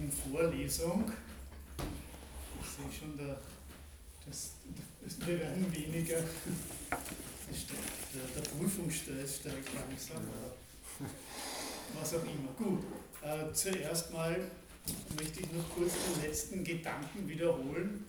[0.00, 1.04] heutigen Vorlesung.
[2.60, 3.38] Ich sehe schon, der,
[4.26, 4.52] das,
[5.02, 6.16] das, wir werden weniger.
[8.12, 10.22] Der, der Prüfungsstress steigt langsam.
[11.98, 12.52] Was auch immer.
[12.56, 12.84] Gut,
[13.22, 14.36] äh, zuerst mal
[15.18, 18.06] möchte ich noch kurz den letzten Gedanken wiederholen,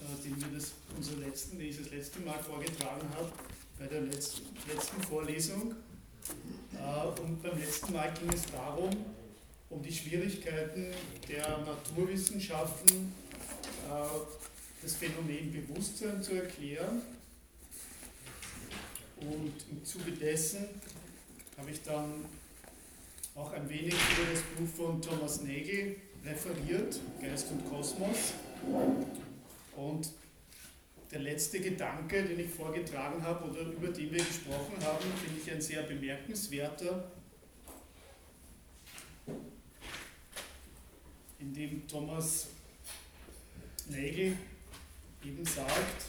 [0.00, 3.30] äh, den wir das, unser letzten, den ich das letzte Mal vorgetragen habe,
[3.78, 5.74] bei der letzten, letzten Vorlesung.
[6.72, 8.90] Äh, und beim letzten Mal ging es darum,
[9.70, 10.92] um die Schwierigkeiten
[11.28, 13.12] der Naturwissenschaften,
[13.88, 17.02] äh, das Phänomen Bewusstsein zu erklären.
[19.20, 20.68] Und im Zuge dessen
[21.56, 22.24] habe ich dann
[23.34, 28.34] auch ein wenig über das Buch von Thomas Nagel referiert, Geist und Kosmos.
[29.76, 30.10] Und
[31.10, 35.50] der letzte Gedanke, den ich vorgetragen habe oder über den wir gesprochen haben, finde ich
[35.50, 37.10] ein sehr bemerkenswerter,
[41.38, 42.48] in dem Thomas
[43.88, 44.36] Nagel
[45.24, 46.06] eben sagt,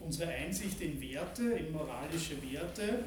[0.00, 3.04] unsere Einsicht in Werte, in moralische Werte,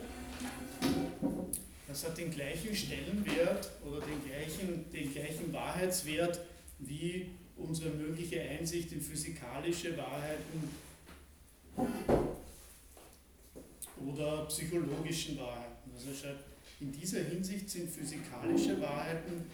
[1.88, 6.39] das hat den gleichen Stellenwert oder den gleichen, den gleichen Wahrheitswert
[6.79, 10.69] wie unsere mögliche Einsicht in physikalische Wahrheiten
[14.07, 15.91] oder psychologischen Wahrheiten.
[15.94, 16.50] Also er schreibt,
[16.81, 19.45] in dieser Hinsicht sind physikalische Wahrheiten,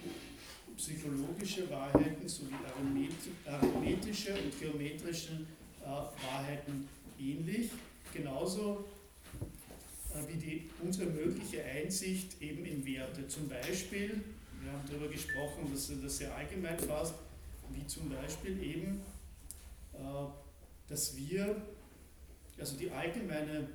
[0.76, 2.54] psychologische Wahrheiten sowie
[3.44, 5.32] arithmetische und geometrische
[5.82, 7.70] äh, Wahrheiten ähnlich,
[8.14, 8.86] genauso
[10.14, 13.28] äh, wie die, unsere mögliche Einsicht eben in Werte.
[13.28, 14.22] Zum Beispiel,
[14.62, 17.14] wir haben darüber gesprochen, dass das sehr allgemein fasst,
[17.74, 19.02] wie zum Beispiel eben,
[19.92, 19.98] äh,
[20.88, 21.60] dass wir,
[22.58, 23.68] also die allgemeine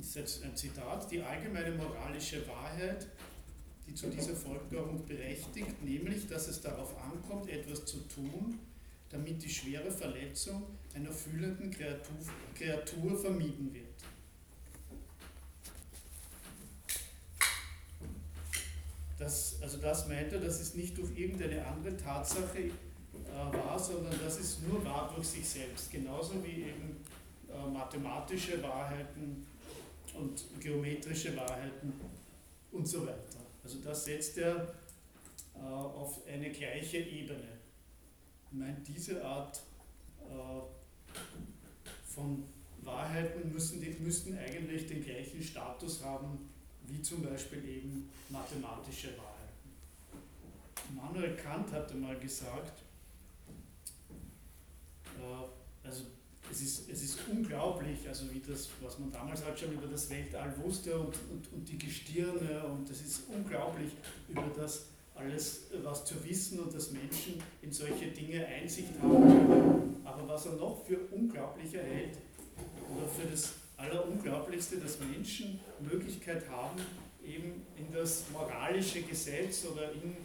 [0.00, 3.06] ist jetzt ein Zitat, die allgemeine moralische Wahrheit,
[3.86, 8.58] die zu dieser Folgerung berechtigt, nämlich, dass es darauf ankommt, etwas zu tun,
[9.10, 10.64] damit die schwere Verletzung
[10.94, 12.16] einer fühlenden Kreatur,
[12.54, 13.86] Kreatur vermieden wird.
[19.18, 22.70] Das, also das meint er, dass es nicht durch irgendeine andere Tatsache äh,
[23.32, 25.90] war, sondern das ist nur wahr durch sich selbst.
[25.90, 26.96] Genauso wie eben
[27.48, 29.46] äh, mathematische Wahrheiten
[30.18, 31.92] und geometrische Wahrheiten
[32.72, 33.40] und so weiter.
[33.62, 34.74] Also das setzt er
[35.54, 37.48] äh, auf eine gleiche Ebene.
[38.50, 39.60] Ich meine, diese Art
[40.20, 41.14] äh,
[42.06, 42.44] von
[42.82, 46.48] Wahrheiten müssen, die, müssten eigentlich den gleichen Status haben
[46.88, 49.36] wie zum Beispiel eben mathematische Wahrheiten.
[50.90, 52.82] Immanuel Kant hatte mal gesagt,
[55.18, 56.04] äh, also
[56.50, 60.08] es ist, es ist unglaublich, also wie das, was man damals halt schon über das
[60.10, 63.92] Weltall wusste und, und, und die Gestirne und es ist unglaublich
[64.28, 64.86] über das
[65.16, 69.96] alles was zu wissen und dass Menschen in solche Dinge Einsicht haben können.
[70.04, 72.18] Aber was er noch für unglaublicher hält
[72.94, 76.80] oder für das Allerunglaublichste, dass Menschen Möglichkeit haben,
[77.24, 80.16] eben in das moralische Gesetz oder in,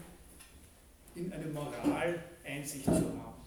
[1.15, 3.40] in eine Moral Einsicht zu haben.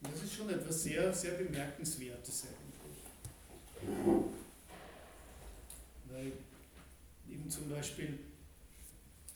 [0.00, 3.02] Das ist schon etwas sehr, sehr Bemerkenswertes eigentlich.
[6.10, 6.32] Weil
[7.28, 8.18] eben zum Beispiel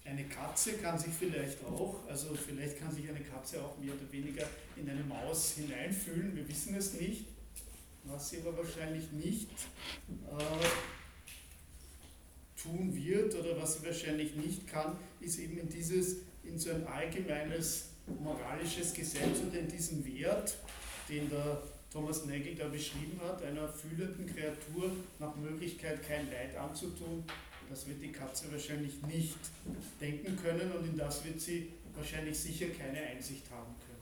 [0.05, 4.11] eine Katze kann sich vielleicht auch, also vielleicht kann sich eine Katze auch mehr oder
[4.11, 7.27] weniger in eine Maus hineinfühlen, wir wissen es nicht.
[8.05, 9.49] Was sie aber wahrscheinlich nicht
[10.09, 10.67] äh,
[12.61, 16.85] tun wird oder was sie wahrscheinlich nicht kann, ist eben in dieses, in so ein
[16.85, 20.57] allgemeines moralisches Gesetz und in diesem Wert,
[21.09, 27.25] den der Thomas Nagel da beschrieben hat, einer fühlenden Kreatur nach Möglichkeit kein Leid anzutun,
[27.69, 29.39] das wird die Katze wahrscheinlich nicht
[30.01, 33.93] denken können und in das wird sie wahrscheinlich sicher keine Einsicht haben können.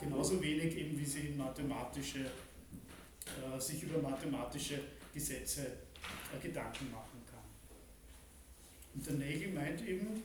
[0.00, 4.80] Genauso wenig eben, wie sie mathematische, äh, sich über mathematische
[5.14, 7.44] Gesetze äh, Gedanken machen kann.
[8.94, 10.22] Und der Nagel meint eben,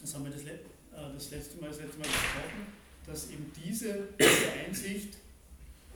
[0.00, 0.58] das haben wir das äh,
[0.92, 2.66] das letzte Mal, das letzte Mal gesprochen,
[3.06, 5.16] dass eben diese, diese Einsicht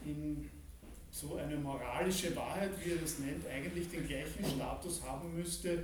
[0.05, 0.49] in
[1.11, 5.83] so eine moralische Wahrheit, wie er das nennt, eigentlich den gleichen Status haben müsste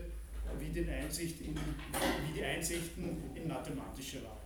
[0.59, 4.39] wie, den Einsicht in, wie die Einsichten in mathematische Wahrheit.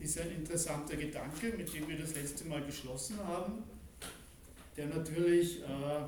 [0.00, 3.62] Ist ein interessanter Gedanke, mit dem wir das letzte Mal geschlossen haben,
[4.76, 6.04] der natürlich äh,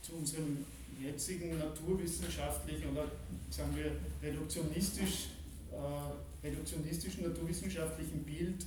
[0.00, 0.64] zu unserem
[1.00, 3.10] jetzigen naturwissenschaftlichen oder
[3.50, 3.92] sagen wir
[4.24, 5.28] reduktionistisch,
[5.72, 8.64] äh, reduktionistischen naturwissenschaftlichen Bild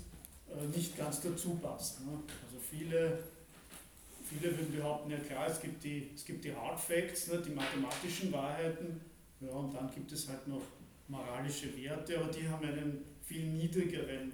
[0.50, 2.06] äh, nicht ganz dazu passt.
[2.06, 2.12] Ne?
[2.12, 3.24] Also viele,
[4.24, 7.52] viele würden behaupten, ja klar, es gibt die, es gibt die Hard Facts, ne, die
[7.52, 9.02] mathematischen Wahrheiten,
[9.40, 10.62] ja, und dann gibt es halt noch
[11.08, 14.34] moralische Werte, aber die haben einen viel niedrigeren,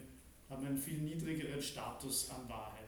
[0.50, 2.80] haben einen viel niedrigeren Status an Wahrheit.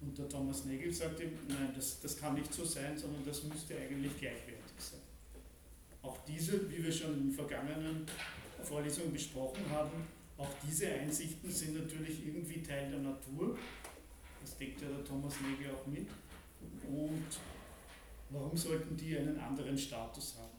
[0.00, 3.42] Und der Thomas Nagel sagt ihm, nein, das, das kann nicht so sein, sondern das
[3.44, 4.53] müsste eigentlich gleichwertig sein.
[6.04, 8.04] Auch diese, wie wir schon in vergangenen
[8.62, 10.06] Vorlesungen besprochen haben,
[10.36, 13.56] auch diese Einsichten sind natürlich irgendwie Teil der Natur.
[14.42, 16.06] Das deckt ja der Thomas Nagel auch mit.
[16.86, 17.26] Und
[18.30, 20.50] warum sollten die einen anderen Status haben?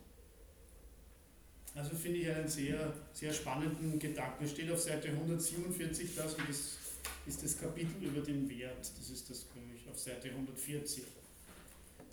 [1.75, 4.45] Also finde ich einen sehr, sehr spannenden Gedanken.
[4.45, 6.77] Es steht auf Seite 147 das und das
[7.27, 8.79] ist das Kapitel über den Wert.
[8.79, 9.45] Das ist das,
[9.75, 11.03] ich, auf Seite 140,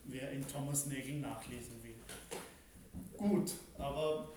[0.04, 1.94] wer in Thomas Nagel nachlesen will.
[3.22, 4.32] Gut, aber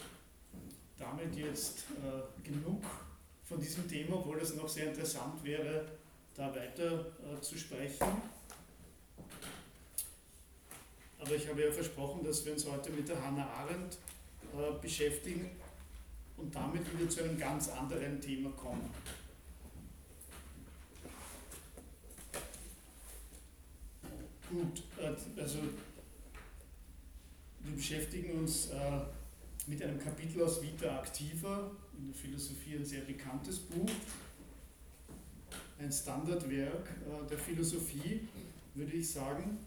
[0.95, 2.83] damit jetzt äh, genug
[3.43, 5.87] von diesem Thema, obwohl es noch sehr interessant wäre,
[6.35, 8.05] da weiter äh, zu sprechen.
[11.17, 13.97] Aber ich habe ja versprochen, dass wir uns heute mit der Hannah Arendt
[14.53, 15.49] äh, beschäftigen
[16.37, 18.91] und damit wieder zu einem ganz anderen Thema kommen.
[24.47, 25.57] Gut, äh, also
[27.65, 29.01] wir beschäftigen uns äh,
[29.67, 33.89] mit einem Kapitel aus Vita Activa, in der Philosophie ein sehr bekanntes Buch,
[35.79, 38.27] ein Standardwerk äh, der Philosophie,
[38.75, 39.57] würde ich sagen,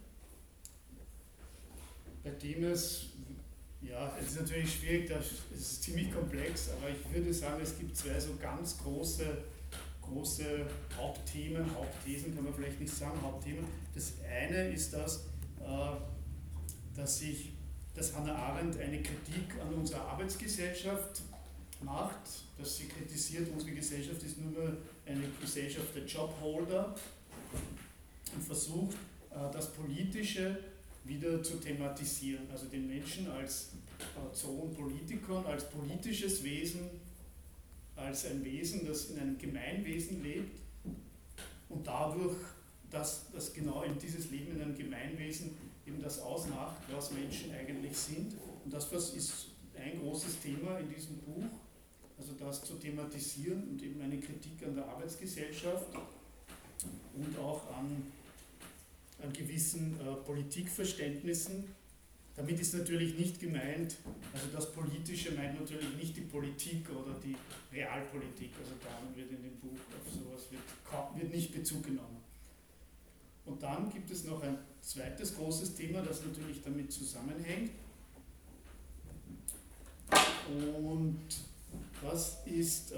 [2.23, 3.07] bei dem es,
[3.81, 7.97] ja, es ist natürlich schwierig, es ist ziemlich komplex, aber ich würde sagen, es gibt
[7.97, 9.25] zwei so ganz große,
[10.03, 10.67] große
[10.97, 13.65] Hauptthemen, Hauptthesen kann man vielleicht nicht sagen, Hauptthemen.
[13.95, 15.27] Das eine ist das,
[15.61, 15.97] äh,
[16.95, 17.58] dass sich
[17.99, 21.23] dass Hannah Arendt eine Kritik an unserer Arbeitsgesellschaft
[21.83, 26.95] macht, dass sie kritisiert, unsere Gesellschaft ist nur mehr eine Gesellschaft der Jobholder
[28.35, 28.97] und versucht,
[29.31, 30.61] äh, das Politische
[31.05, 36.83] wieder zu thematisieren, also den Menschen als äh, Zoon Politikon, als politisches Wesen,
[37.97, 40.61] als ein Wesen, das in einem Gemeinwesen lebt
[41.69, 42.37] und dadurch,
[42.93, 45.57] dass, dass genau in dieses Leben in einem Gemeinwesen
[45.89, 48.35] eben das ausmacht, was Menschen eigentlich sind.
[48.65, 49.47] Und das ist
[49.77, 51.49] ein großes Thema in diesem Buch,
[52.19, 55.89] also das zu thematisieren und eben eine Kritik an der Arbeitsgesellschaft
[57.15, 58.03] und auch an,
[59.23, 61.65] an gewissen äh, Politikverständnissen.
[62.37, 63.97] Damit ist natürlich nicht gemeint,
[64.33, 67.35] also das Politische meint natürlich nicht die Politik oder die
[67.73, 70.63] Realpolitik, also daran wird in dem Buch auf sowas wird,
[71.21, 72.18] wird nicht Bezug genommen.
[73.49, 77.71] Und dann gibt es noch ein zweites großes Thema, das natürlich damit zusammenhängt.
[80.83, 81.19] Und
[82.03, 82.97] das ist, äh,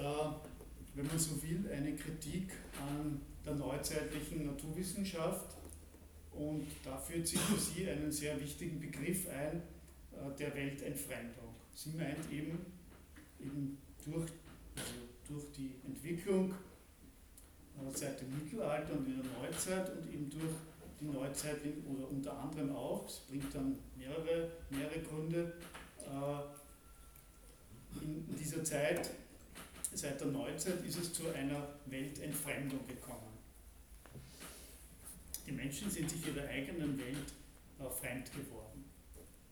[0.94, 5.56] wenn man so will, eine Kritik an der neuzeitlichen Naturwissenschaft.
[6.32, 9.62] Und da führt sie einen sehr wichtigen Begriff ein,
[10.12, 11.54] äh, der Weltentfremdung.
[11.74, 12.58] Sie meint eben,
[13.40, 14.30] eben durch,
[14.76, 14.94] also
[15.28, 16.54] durch die Entwicklung
[17.94, 20.54] seit dem Mittelalter und in der Neuzeit und eben durch
[21.00, 21.56] die Neuzeit
[21.88, 25.54] oder unter anderem auch, es bringt dann mehrere, mehrere Gründe,
[26.00, 26.60] äh,
[28.02, 29.10] in dieser Zeit,
[29.92, 33.38] seit der Neuzeit, ist es zu einer Weltentfremdung gekommen.
[35.46, 37.32] Die Menschen sind sich ihrer eigenen Welt
[37.80, 38.84] äh, fremd geworden.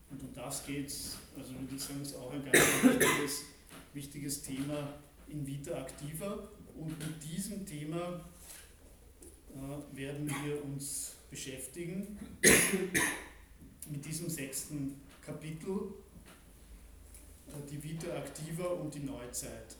[0.09, 3.43] Und um das geht es, also würde ich sagen, ist auch ein ganz wichtiges,
[3.93, 4.93] wichtiges Thema
[5.27, 6.47] in Vita Activa.
[6.79, 8.21] Und mit diesem Thema
[9.53, 12.17] äh, werden wir uns beschäftigen,
[13.89, 15.93] mit diesem sechsten Kapitel,
[17.47, 19.75] äh, die Vita Activa und die Neuzeit.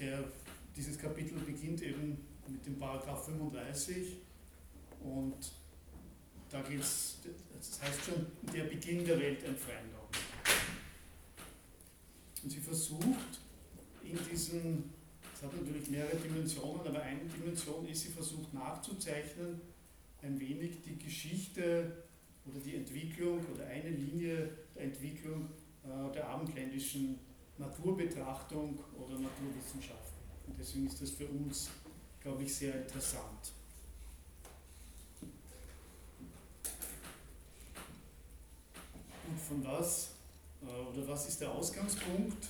[0.00, 0.24] Der,
[0.74, 4.16] dieses Kapitel beginnt eben mit dem Paragraph 35
[5.04, 5.36] und
[6.48, 7.18] da geht es,
[7.54, 10.06] das heißt schon, der Beginn der Weltentfremdung.
[12.42, 13.40] Und sie versucht
[14.02, 14.92] in diesen,
[15.34, 19.60] es hat natürlich mehrere Dimensionen, aber eine Dimension ist, sie versucht nachzuzeichnen,
[20.22, 22.04] ein wenig die Geschichte
[22.44, 25.48] oder die Entwicklung oder eine Linie der Entwicklung
[25.84, 27.18] äh, der abendländischen
[27.58, 30.18] Naturbetrachtung oder Naturwissenschaften.
[30.46, 31.68] Und deswegen ist das für uns,
[32.20, 33.52] glaube ich, sehr interessant.
[39.28, 40.12] Und von was,
[40.62, 42.48] äh, oder was ist der Ausgangspunkt?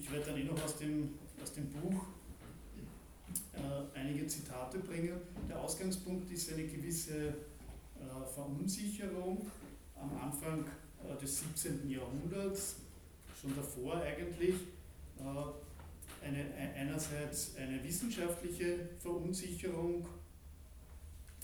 [0.00, 2.06] Ich werde dann eh noch aus dem, aus dem Buch
[3.52, 5.20] äh, einige Zitate bringen.
[5.48, 7.34] Der Ausgangspunkt ist eine gewisse äh,
[8.32, 9.50] Verunsicherung
[9.96, 10.64] am Anfang
[11.02, 11.90] äh, des 17.
[11.90, 12.76] Jahrhunderts,
[13.40, 14.54] schon davor eigentlich,
[15.18, 20.06] äh, eine, einerseits eine wissenschaftliche Verunsicherung,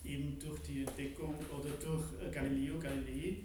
[0.05, 3.39] eben durch die Entdeckung oder durch äh, Galileo Galilei.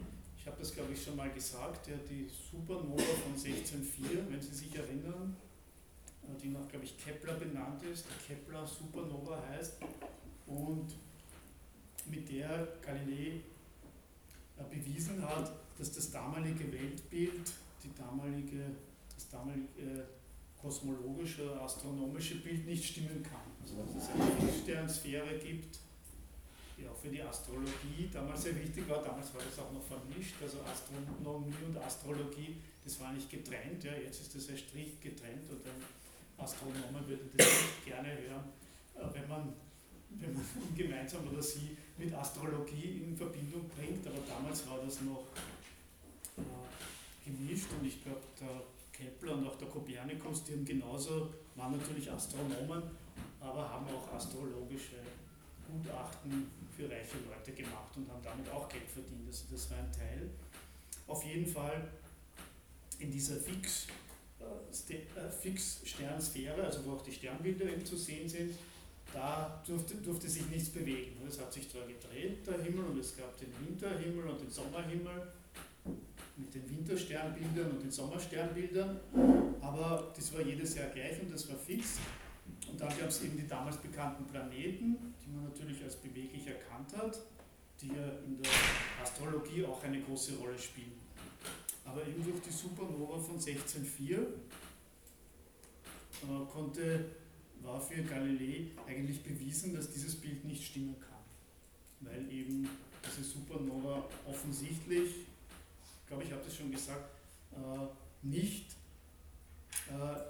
[0.46, 4.54] Ich habe das, glaube ich, schon mal gesagt, der die Supernova von 1604, wenn Sie
[4.54, 5.36] sich erinnern,
[6.22, 9.78] äh, die nach, glaube ich, Kepler benannt ist, die Kepler Supernova heißt,
[10.46, 10.86] und
[12.12, 13.42] mit der Galilei
[14.60, 17.52] äh, bewiesen hat, dass das damalige Weltbild,
[17.84, 18.66] die damalige,
[19.16, 20.06] das damalige
[20.62, 23.50] kosmologische, astronomische Bild nicht stimmen kann.
[23.64, 25.80] Also dass es eine Fixsternsphäre gibt,
[26.78, 29.02] die auch für die Astrologie damals sehr wichtig war.
[29.02, 33.84] Damals war das auch noch vermischt, also Astronomie und Astrologie, das war nicht getrennt.
[33.84, 35.82] Ja, jetzt ist das sehr strikt getrennt und ein
[36.38, 38.44] Astronomen würde das nicht gerne hören,
[38.96, 39.54] äh, wenn man,
[40.10, 40.44] wenn man
[40.76, 44.06] gemeinsam oder sie mit Astrologie in Verbindung bringt.
[44.06, 45.24] Aber damals war das noch
[46.38, 51.78] äh, gemischt und ich glaube, der Kepler und auch der Kopernikus, die haben genauso, waren
[51.78, 52.84] natürlich Astronomen,
[53.40, 54.98] aber haben auch astrologische
[55.68, 59.28] Gutachten für reiche Leute gemacht und haben damit auch Geld verdient.
[59.28, 60.30] Also das war ein Teil.
[61.08, 61.90] Auf jeden Fall
[63.00, 63.88] in dieser Fix,
[64.40, 68.56] äh, äh Fix-Sternsphäre, also wo auch die Sternbilder eben zu sehen sind,
[69.14, 71.16] da durfte, durfte sich nichts bewegen.
[71.28, 75.32] Es hat sich zwar gedreht, der Himmel, und es gab den Winterhimmel und den Sommerhimmel
[76.38, 79.00] mit den Wintersternbildern und den Sommersternbildern,
[79.62, 82.00] aber das war jedes Jahr gleich und das war fix.
[82.70, 86.96] Und dann gab es eben die damals bekannten Planeten, die man natürlich als beweglich erkannt
[86.98, 87.20] hat,
[87.82, 88.52] die ja in der
[89.02, 90.94] Astrologie auch eine große Rolle spielen.
[91.84, 94.26] Aber eben durch die Supernova von 1604 äh,
[96.52, 97.06] konnte
[97.62, 101.20] war für Galilei eigentlich bewiesen, dass dieses Bild nicht stimmen kann.
[102.02, 102.70] Weil eben
[103.06, 105.10] diese Supernova offensichtlich,
[106.02, 107.10] ich glaube, ich habe das schon gesagt,
[107.54, 107.88] äh,
[108.22, 108.76] nicht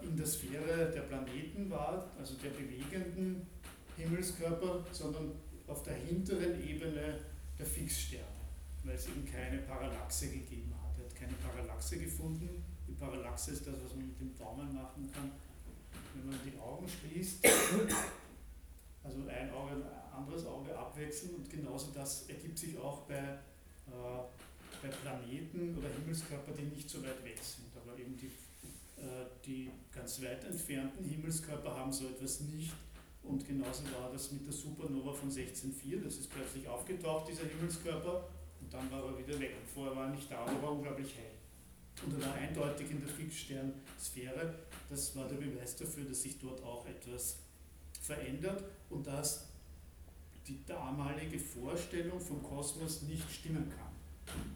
[0.02, 3.48] in der Sphäre der Planeten war, also der bewegenden
[3.96, 5.32] Himmelskörper, sondern
[5.68, 7.20] auf der hinteren Ebene
[7.58, 8.26] der Fixsterne,
[8.84, 11.00] weil es eben keine Parallaxe gegeben hat.
[11.00, 12.64] Er hat keine Parallaxe gefunden.
[12.86, 15.32] Die Parallaxe ist das, was man mit dem Daumen machen kann
[16.16, 17.46] wenn man die Augen schließt,
[19.04, 19.84] also ein Auge, ein
[20.14, 24.24] anderes Auge abwechseln und genauso das ergibt sich auch bei, äh,
[24.82, 27.68] bei Planeten oder Himmelskörpern, die nicht so weit weg sind.
[27.76, 28.32] Aber eben die, äh,
[29.46, 32.74] die ganz weit entfernten Himmelskörper haben so etwas nicht.
[33.24, 36.02] Und genauso war das mit der Supernova von 1604.
[36.02, 38.28] Das ist plötzlich aufgetaucht, dieser Himmelskörper,
[38.62, 39.56] und dann war er wieder weg.
[39.74, 41.32] Vorher war er nicht da, aber war unglaublich hell.
[42.06, 44.56] Und er war eindeutig in der Fixsternsphäre.
[44.90, 47.40] Das war der Beweis dafür, dass sich dort auch etwas
[48.02, 49.48] verändert und dass
[50.48, 54.56] die damalige Vorstellung vom Kosmos nicht stimmen kann.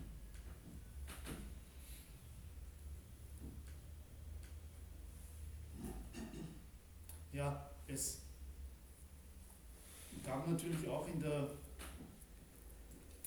[7.34, 8.20] Ja, es
[10.26, 11.52] gab natürlich auch in der,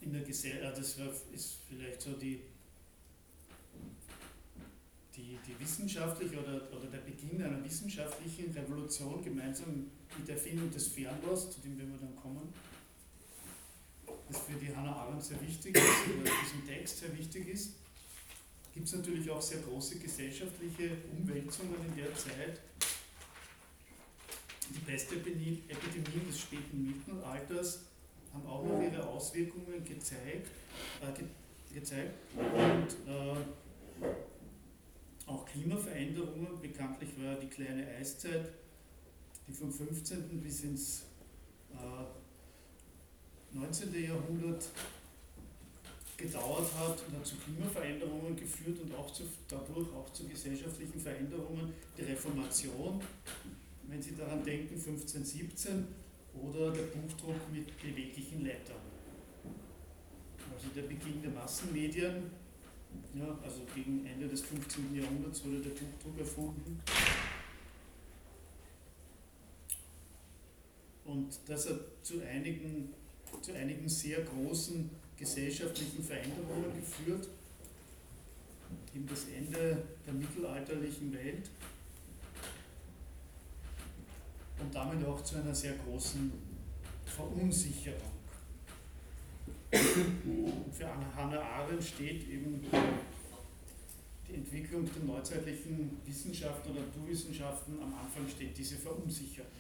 [0.01, 2.43] in der Gesellschaft, das ist vielleicht so die
[5.17, 10.89] die, die wissenschaftliche oder, oder der Beginn einer wissenschaftlichen Revolution gemeinsam mit der Erfindung des
[10.89, 12.53] Fernrohrs, zu dem werden wir dann kommen,
[14.29, 17.75] das für die Hannah Arendt sehr wichtig ist, oder diesem Text sehr wichtig ist,
[18.73, 22.61] gibt es natürlich auch sehr große gesellschaftliche Umwälzungen in der Zeit.
[24.75, 25.61] Die Pestepidemien
[26.29, 27.81] des späten Mittelalters
[28.33, 30.49] haben auch noch ihre Auswirkungen gezeigt,
[31.01, 31.27] äh, ge
[31.75, 33.37] gezeigt und äh,
[35.27, 36.61] auch Klimaveränderungen.
[36.61, 38.53] Bekanntlich war die kleine Eiszeit,
[39.49, 40.41] die vom 15.
[40.43, 41.05] bis ins
[41.73, 44.05] äh, 19.
[44.05, 44.69] Jahrhundert
[46.17, 51.73] gedauert hat und hat zu Klimaveränderungen geführt und auch zu, dadurch auch zu gesellschaftlichen Veränderungen.
[51.97, 53.01] Die Reformation,
[53.93, 55.87] wenn Sie daran denken, 1517
[56.43, 58.81] oder der Buchdruck mit beweglichen Lettern.
[60.55, 62.31] Also der Beginn der Massenmedien
[63.15, 64.95] ja, also gegen Ende des 15.
[64.95, 66.81] Jahrhunderts wurde der Buchdruck erfunden.
[71.05, 72.95] Und das hat zu einigen,
[73.43, 77.29] zu einigen sehr großen gesellschaftlichen Veränderungen geführt.
[78.95, 81.51] Eben das Ende der mittelalterlichen Welt
[84.61, 86.33] und damit auch zu einer sehr großen
[87.05, 88.01] Verunsicherung.
[89.71, 92.65] Für Hannah Arendt steht eben
[94.29, 99.51] die Entwicklung der neuzeitlichen Wissenschaften oder Naturwissenschaften am Anfang steht diese Verunsicherung.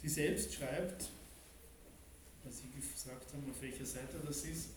[0.00, 1.08] Sie selbst schreibt,
[2.44, 4.68] was Sie gesagt haben, auf welcher Seite das ist,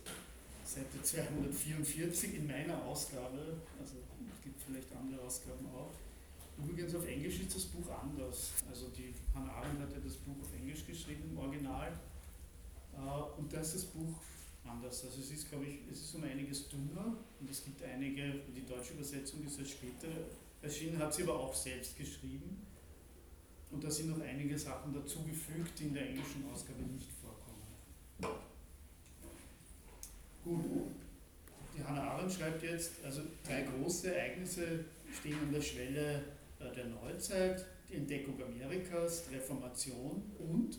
[0.65, 3.95] Seite 244 in meiner Ausgabe, also
[4.33, 5.91] es gibt vielleicht andere Ausgaben auch.
[6.63, 8.51] Übrigens auf Englisch ist das Buch anders.
[8.69, 11.97] Also die Hannah Arendt hat ja das Buch auf Englisch geschrieben im Original.
[12.93, 14.15] Äh, und da ist das Buch
[14.65, 15.05] anders.
[15.05, 18.65] Also es ist, glaube ich, es ist um einiges dünner und es gibt einige, die
[18.65, 20.07] deutsche Übersetzung ist erst später
[20.61, 22.65] erschienen, hat sie aber auch selbst geschrieben.
[23.71, 28.39] Und da sind noch einige Sachen dazugefügt, die in der englischen Ausgabe nicht vorkommen.
[30.43, 30.65] Gut,
[31.77, 36.23] die Hannah Arendt schreibt jetzt, also drei große Ereignisse stehen an der Schwelle
[36.67, 40.77] der Neuzeit, die Entdeckung Amerikas, Reformation und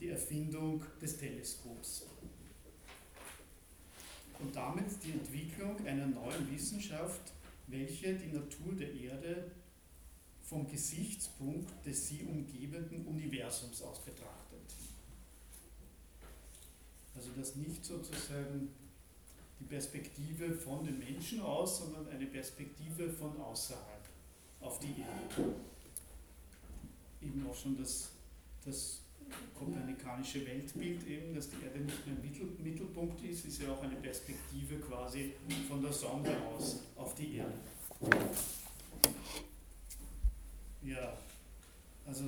[0.00, 2.06] die Erfindung des Teleskops.
[4.38, 7.32] Und damit die Entwicklung einer neuen Wissenschaft,
[7.68, 9.50] welche die Natur der Erde
[10.42, 14.42] vom Gesichtspunkt des sie umgebenden Universums aus betrachtet.
[17.14, 18.68] Also das nicht sozusagen
[19.60, 24.01] die Perspektive von den Menschen aus, sondern eine Perspektive von außerhalb
[24.62, 25.54] auf die Erde.
[27.20, 28.10] Eben auch schon das,
[28.64, 29.02] das
[29.58, 33.96] kopernikanische Weltbild, eben, dass die Erde nicht mehr im Mittelpunkt ist, ist ja auch eine
[33.96, 35.32] Perspektive quasi
[35.68, 37.58] von der Sonne aus auf die Erde.
[40.82, 41.16] Ja,
[42.06, 42.24] also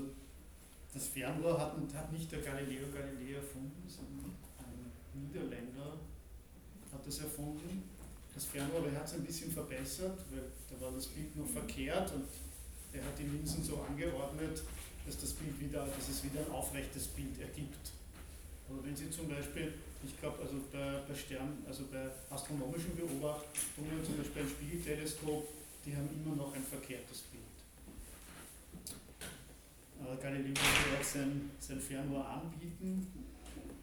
[0.92, 5.98] das Fernrohr hat, hat nicht der Galileo Galilei erfunden, sondern ein Niederländer
[6.92, 7.82] hat das erfunden.
[8.34, 12.10] Das Fernrohr, er hat es ein bisschen verbessert, weil da war das Bild noch verkehrt
[12.12, 12.26] und
[12.92, 14.62] er hat die Linsen so angeordnet,
[15.06, 17.92] dass das Bild wieder, dass es wieder ein aufrechtes Bild ergibt.
[18.68, 19.74] Aber wenn Sie zum Beispiel,
[20.04, 25.48] ich glaube, also bei, bei Stern, also bei astronomischen Beobachtungen, zum Beispiel ein Spiegelteleskop,
[25.86, 27.44] die haben immer noch ein verkehrtes Bild.
[30.02, 33.06] Aber Galileo wollte auch sein, sein Fernrohr anbieten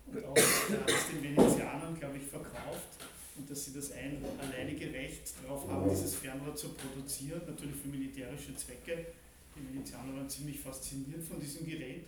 [0.07, 2.99] und auch den Venezianern, glaube ich, verkauft
[3.37, 7.87] und dass sie das ein alleinige Recht darauf haben, dieses Fernrohr zu produzieren, natürlich für
[7.87, 9.07] militärische Zwecke.
[9.55, 12.05] Die Venezianer waren ziemlich fasziniert von diesem Gerät.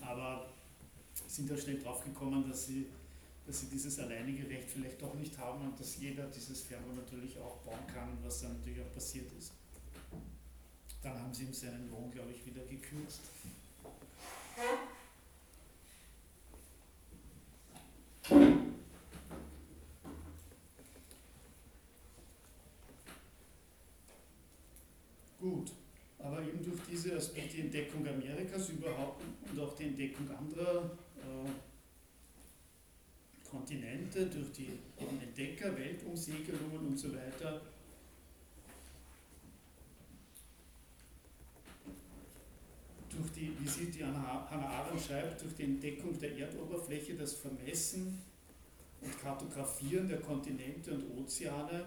[0.00, 0.48] Aber
[1.26, 2.86] sind da schnell drauf gekommen, dass sie,
[3.46, 7.38] dass sie dieses alleinige Recht vielleicht doch nicht haben und dass jeder dieses Fernrohr natürlich
[7.38, 9.52] auch bauen kann, was dann natürlich auch passiert ist.
[11.02, 13.20] Dann haben sie ihm seinen Lohn, glaube ich, wieder gekürzt.
[25.40, 25.72] Gut,
[26.18, 31.48] aber eben durch diese Aspekte, die Entdeckung Amerikas überhaupt und auch die Entdeckung anderer äh,
[33.48, 37.62] Kontinente, durch die Entdecker, Weltumsegelungen und so weiter,
[43.10, 48.22] durch die, wie sie die Hannah Arendt schreibt, durch die Entdeckung der Erdoberfläche, das Vermessen
[49.00, 51.86] und Kartografieren der Kontinente und Ozeane äh,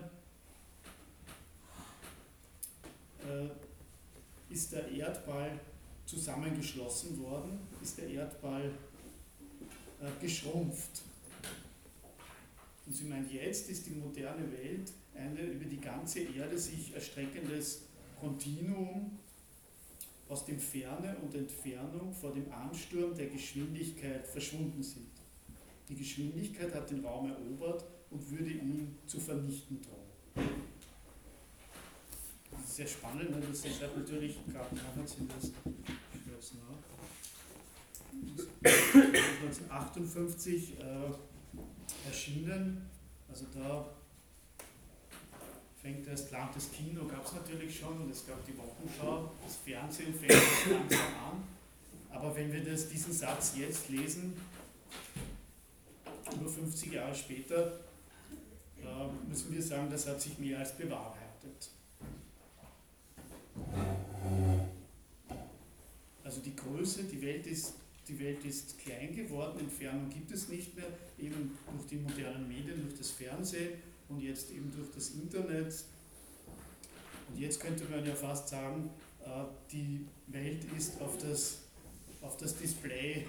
[4.49, 5.59] ist der Erdball
[6.05, 8.71] zusammengeschlossen worden, ist der Erdball
[10.01, 11.03] äh, geschrumpft.
[12.85, 17.83] Und sie meint, jetzt ist die moderne Welt ein über die ganze Erde sich erstreckendes
[18.19, 19.17] Kontinuum,
[20.31, 25.09] aus dem Ferne und Entfernung vor dem Ansturm der Geschwindigkeit verschwunden sind.
[25.89, 30.70] Die Geschwindigkeit hat den Raum erobert und würde ihn zu vernichten drohen.
[32.65, 33.41] Sehr spannend, ne?
[33.47, 35.51] das ist natürlich, gerade nachher sind das,
[36.53, 36.61] nach,
[38.63, 41.11] 1958 äh,
[42.07, 42.89] erschienen,
[43.29, 43.85] also da
[45.81, 49.55] fängt das Land des Kino, gab es natürlich schon, und es gab die Wochenschau, das
[49.57, 51.43] Fernsehen fängt langsam an.
[52.11, 54.33] Aber wenn wir das, diesen Satz jetzt lesen,
[56.33, 57.79] über 50 Jahre später,
[58.79, 61.30] äh, müssen wir sagen, das hat sich mehr als bewahrheitet.
[66.31, 67.73] Also die Größe, die Welt ist,
[68.07, 70.85] die Welt ist klein geworden, Entfernung gibt es nicht mehr,
[71.19, 73.73] eben durch die modernen Medien, durch das Fernsehen
[74.07, 75.83] und jetzt eben durch das Internet.
[77.27, 78.91] Und jetzt könnte man ja fast sagen,
[79.25, 81.63] äh, die Welt ist auf das,
[82.21, 83.27] auf das Display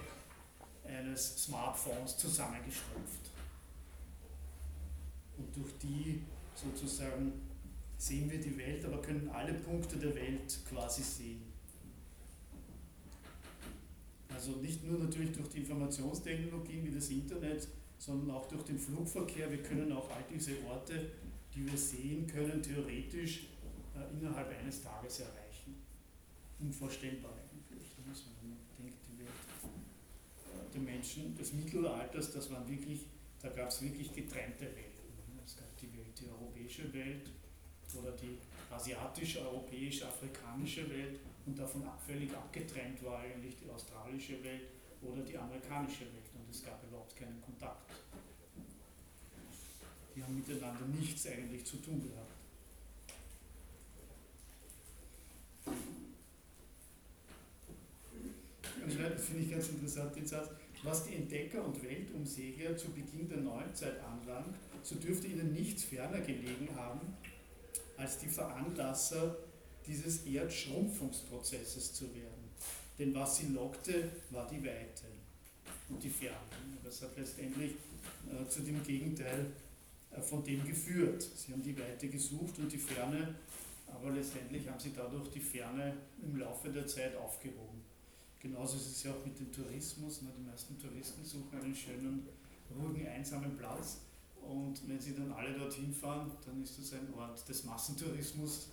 [0.85, 3.33] eines Smartphones zusammengeschrumpft.
[5.39, 6.23] Und durch die
[6.55, 7.33] sozusagen
[7.99, 11.52] sehen wir die Welt, aber können alle Punkte der Welt quasi sehen.
[14.35, 17.69] Also nicht nur natürlich durch die Informationstechnologien wie das Internet,
[17.99, 19.51] sondern auch durch den Flugverkehr.
[19.51, 21.11] Wir können auch all diese Orte,
[21.55, 23.49] die wir sehen können, theoretisch
[23.95, 25.77] äh, innerhalb eines Tages erreichen.
[26.59, 28.17] Unvorstellbar eigentlich, wenn man
[28.79, 29.29] denkt, die Welt
[30.47, 33.07] äh, den Menschen des Mittelalters, das waren wirklich,
[33.41, 34.91] da gab es wirklich getrennte Welten.
[35.45, 37.31] Es gab die Welt, die europäische Welt
[37.95, 38.39] oder die
[38.71, 44.69] asiatisch-europäisch-afrikanische Welt und davon völlig abgetrennt war eigentlich die australische Welt
[45.03, 47.91] oder die amerikanische Welt und es gab überhaupt keinen Kontakt.
[50.15, 52.33] Die haben miteinander nichts eigentlich zu tun gehabt.
[59.15, 60.51] Das finde ich ganz interessant, den Satz.
[60.83, 66.21] Was die Entdecker und Weltumseger zu Beginn der Neuzeit anlangt, so dürfte ihnen nichts ferner
[66.21, 67.01] gelegen haben,
[67.97, 69.37] als die Veranlasser
[69.87, 72.43] dieses Erdschrumpfungsprozesses zu werden.
[72.99, 75.07] Denn was sie lockte, war die Weite
[75.89, 76.37] und die Ferne.
[76.85, 77.73] Das hat letztendlich
[78.31, 79.47] äh, zu dem Gegenteil
[80.11, 81.23] äh, von dem geführt.
[81.23, 83.35] Sie haben die Weite gesucht und die Ferne,
[83.89, 87.83] aber letztendlich haben sie dadurch die Ferne im Laufe der Zeit aufgehoben.
[88.41, 90.21] Genauso ist es ja auch mit dem Tourismus.
[90.21, 92.27] Die meisten Touristen suchen einen schönen,
[92.77, 93.99] ruhigen, einsamen Platz.
[94.43, 98.71] Und wenn sie dann alle dorthin fahren, dann ist das ein Ort des Massentourismus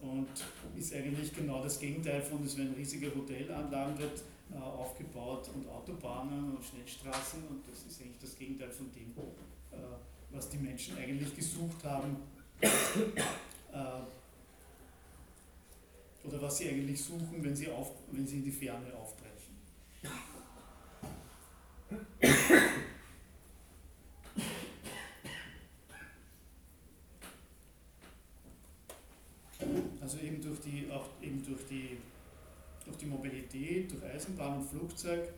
[0.00, 0.28] und
[0.76, 6.56] ist eigentlich genau das Gegenteil von, es werden riesige Hotelanlagen dort äh, aufgebaut und Autobahnen
[6.56, 9.10] und Schnellstraßen und das ist eigentlich das Gegenteil von dem,
[9.72, 9.76] äh,
[10.30, 12.16] was die Menschen eigentlich gesucht haben.
[12.60, 14.00] Äh,
[16.26, 19.28] oder was sie eigentlich suchen, wenn sie, auf, wenn sie in die Ferne aufbrechen.
[30.08, 31.98] Also eben durch die, auch eben durch die,
[32.82, 35.28] durch die Mobilität, durch Eisenbahn und Flugzeug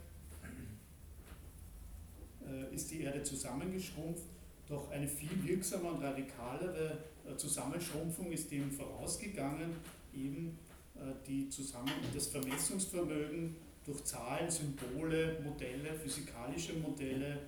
[2.46, 4.22] äh, ist die Erde zusammengeschrumpft,
[4.68, 9.72] doch eine viel wirksamer und radikalere äh, Zusammenschrumpfung ist dem vorausgegangen,
[10.14, 10.56] eben
[10.94, 17.40] äh, die zusammen das Vermessungsvermögen durch Zahlen, Symbole, Modelle, physikalische Modelle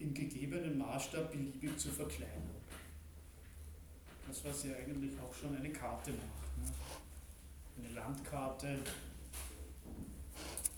[0.00, 2.49] im gegebenen Maßstab beliebig zu verkleinern.
[4.30, 6.56] Das, was ja eigentlich auch schon eine Karte macht.
[6.56, 6.72] Ne?
[7.78, 8.78] Eine Landkarte,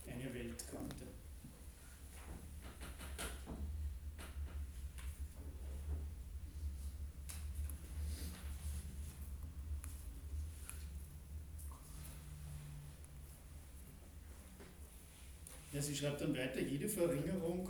[0.06, 1.04] eine Weltkarte.
[15.72, 17.68] Ja, sie schreibt dann weiter, jede Verringerung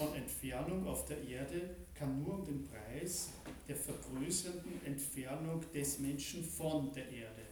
[0.00, 3.28] von Entfernung auf der Erde kann nur um den Preis
[3.68, 7.42] der vergrößernden Entfernung des Menschen von der Erde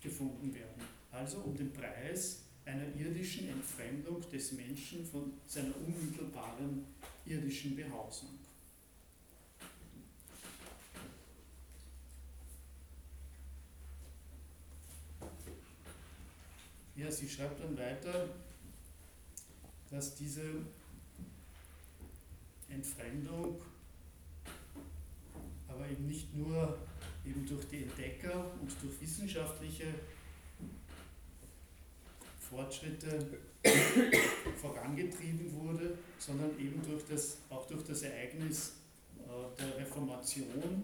[0.00, 0.82] gefunden werden.
[1.12, 6.84] Also um den Preis einer irdischen Entfremdung des Menschen von seiner unmittelbaren
[7.24, 8.30] irdischen Behausung.
[16.96, 18.28] Ja, sie schreibt dann weiter,
[19.90, 20.42] dass diese
[22.74, 23.60] Entfremdung
[25.74, 26.78] aber eben nicht nur
[27.24, 29.86] eben durch die Entdecker und durch wissenschaftliche
[32.38, 33.26] Fortschritte
[34.60, 38.74] vorangetrieben wurde, sondern eben durch das, auch durch das Ereignis
[39.18, 40.82] äh, der Reformation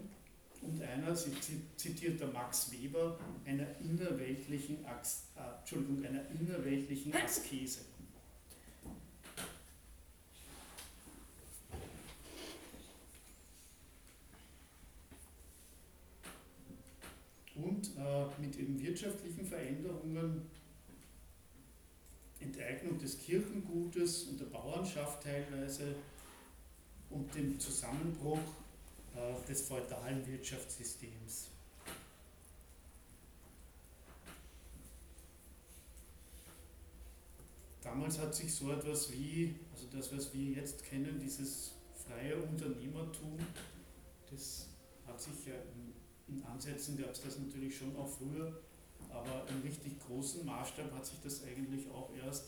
[0.61, 1.31] und einer, sie
[1.75, 7.81] zitiert der Max Weber, einer innerweltlichen, äh, Entschuldigung, einer innerweltlichen Askese.
[17.63, 18.00] Und äh,
[18.39, 20.49] mit eben wirtschaftlichen Veränderungen,
[22.39, 25.95] Enteignung des Kirchengutes und der Bauernschaft teilweise
[27.09, 28.39] und dem Zusammenbruch
[29.15, 31.49] äh, des feudalen Wirtschaftssystems.
[37.81, 41.73] Damals hat sich so etwas wie, also das, was wir jetzt kennen, dieses
[42.07, 43.37] freie Unternehmertum,
[44.29, 44.67] das
[45.05, 45.90] hat sich ja in,
[46.31, 48.61] in Ansätzen gab es das natürlich schon auch früher,
[49.09, 52.45] aber im richtig großen Maßstab hat sich das eigentlich auch erst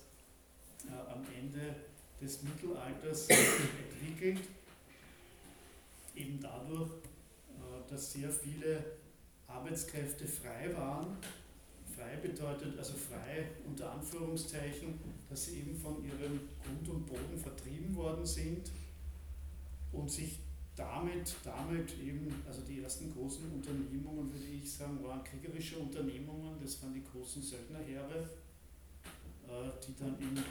[0.87, 1.75] äh, am Ende
[2.21, 4.39] des Mittelalters entwickelt
[6.15, 8.83] eben dadurch, äh, dass sehr viele
[9.47, 11.17] Arbeitskräfte frei waren.
[11.95, 17.95] Frei bedeutet also frei unter Anführungszeichen, dass sie eben von ihrem Grund und Boden vertrieben
[17.95, 18.71] worden sind
[19.91, 20.39] und sich
[20.75, 26.81] damit, damit eben, also die ersten großen Unternehmungen, würde ich sagen, waren kriegerische Unternehmungen, das
[26.81, 28.29] waren die großen Söldnerheere,
[29.47, 30.43] äh, die dann im,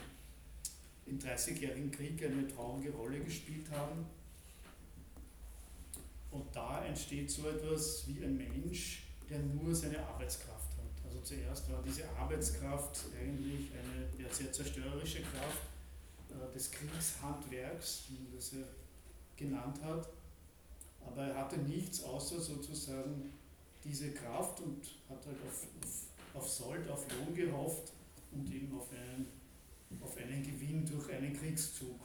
[1.06, 4.06] im Dreißigjährigen Krieg eine traurige Rolle gespielt haben.
[6.30, 11.04] Und da entsteht so etwas wie ein Mensch, der nur seine Arbeitskraft hat.
[11.04, 15.62] Also zuerst war diese Arbeitskraft eigentlich eine sehr zerstörerische Kraft
[16.30, 18.60] äh, des Kriegshandwerks, wie man das ja
[19.36, 20.08] genannt hat.
[21.04, 23.32] Aber er hatte nichts außer sozusagen
[23.84, 27.92] diese Kraft und hat halt auf, auf, auf Sold, auf Lohn gehofft
[28.30, 29.26] und eben auf einen,
[30.00, 31.98] auf einen Gewinn durch einen Kriegszug.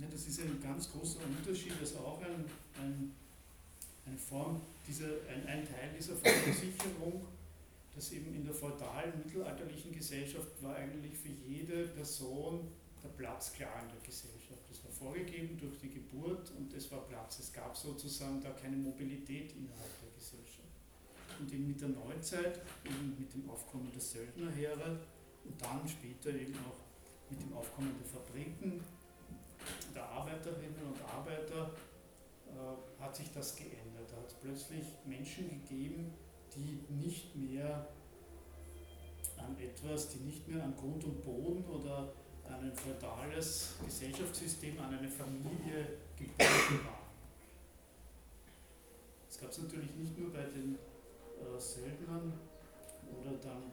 [0.00, 2.44] Ja, das ist ein ganz großer Unterschied, also auch ein,
[2.78, 3.12] ein,
[4.04, 7.26] eine Form, dieser, ein, ein Teil dieser Versicherung
[7.94, 12.68] dass eben in der feudalen mittelalterlichen Gesellschaft war eigentlich für jede Person
[13.02, 14.60] der Platz klar in der Gesellschaft.
[14.68, 17.40] Das war vorgegeben durch die Geburt und es war Platz.
[17.40, 20.68] Es gab sozusagen da keine Mobilität innerhalb der Gesellschaft.
[21.40, 25.00] Und eben mit der Neuzeit, eben mit dem Aufkommen der Söldnerheere
[25.44, 26.80] und dann später eben auch
[27.30, 28.80] mit dem Aufkommen der Fabriken,
[29.94, 31.70] der Arbeiterinnen und Arbeiter,
[32.46, 34.10] äh, hat sich das geändert.
[34.10, 36.12] Da hat es plötzlich Menschen gegeben,
[36.54, 37.86] die nicht mehr
[39.36, 42.12] an etwas, die nicht mehr an Grund und Boden oder
[42.44, 47.10] an ein feudales Gesellschaftssystem, an eine Familie gebunden waren.
[49.28, 52.32] Das gab es natürlich nicht nur bei den äh, Söldnern
[53.20, 53.72] oder dann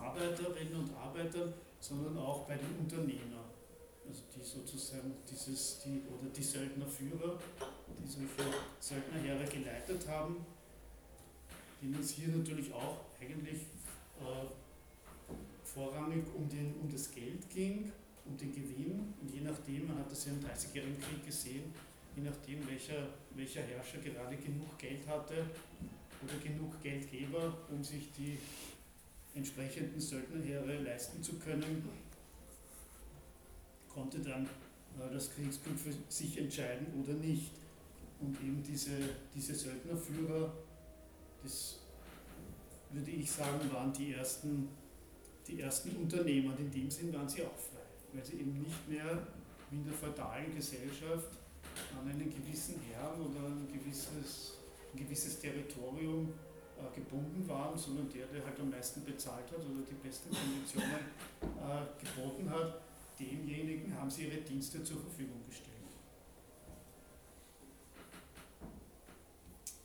[0.00, 3.49] Arbeiterinnen und Arbeitern, sondern auch bei den Unternehmern.
[4.10, 7.38] Also die sozusagen dieses, die, oder die Söldnerführer,
[8.02, 10.44] die solche Söldnerheere geleitet haben,
[11.80, 13.60] denen es hier natürlich auch eigentlich
[14.18, 14.46] äh,
[15.62, 17.92] vorrangig um, den, um das Geld ging,
[18.26, 19.14] um den Gewinn.
[19.22, 21.72] Und je nachdem, man hat das ja im Dreißigjährigen Krieg gesehen,
[22.16, 25.46] je nachdem welcher, welcher Herrscher gerade genug Geld hatte
[26.24, 28.38] oder genug Geldgeber, um sich die
[29.36, 31.88] entsprechenden Söldnerheere leisten zu können,
[33.92, 37.52] konnte dann äh, das Kriegsglück für sich entscheiden oder nicht.
[38.20, 38.90] Und eben diese,
[39.34, 40.52] diese Söldnerführer
[41.42, 41.78] das
[42.90, 44.68] würde ich sagen, waren die ersten,
[45.46, 46.52] die ersten Unternehmer.
[46.52, 49.26] Und in dem Sinn waren sie auch frei, weil sie eben nicht mehr
[49.70, 51.30] wie in der feudalen Gesellschaft
[51.98, 54.58] an einen gewissen Herrn oder ein gewisses,
[54.92, 56.32] ein gewisses Territorium
[56.76, 61.06] äh, gebunden waren, sondern der, der halt am meisten bezahlt hat oder die besten Konditionen
[61.40, 62.80] äh, geboten hat,
[63.20, 65.68] demjenigen haben sie ihre Dienste zur Verfügung gestellt.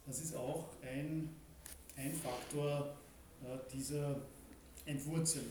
[0.05, 1.29] Das ist auch ein
[1.97, 2.95] ein Faktor
[3.43, 4.15] äh, dieser
[4.85, 5.47] Entwurzelung.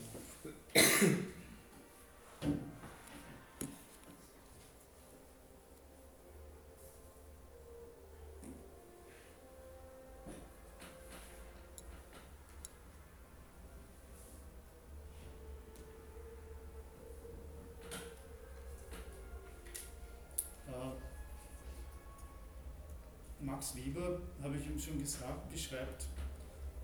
[23.55, 26.07] Max Weber, habe ich ihm schon gesagt, beschreibt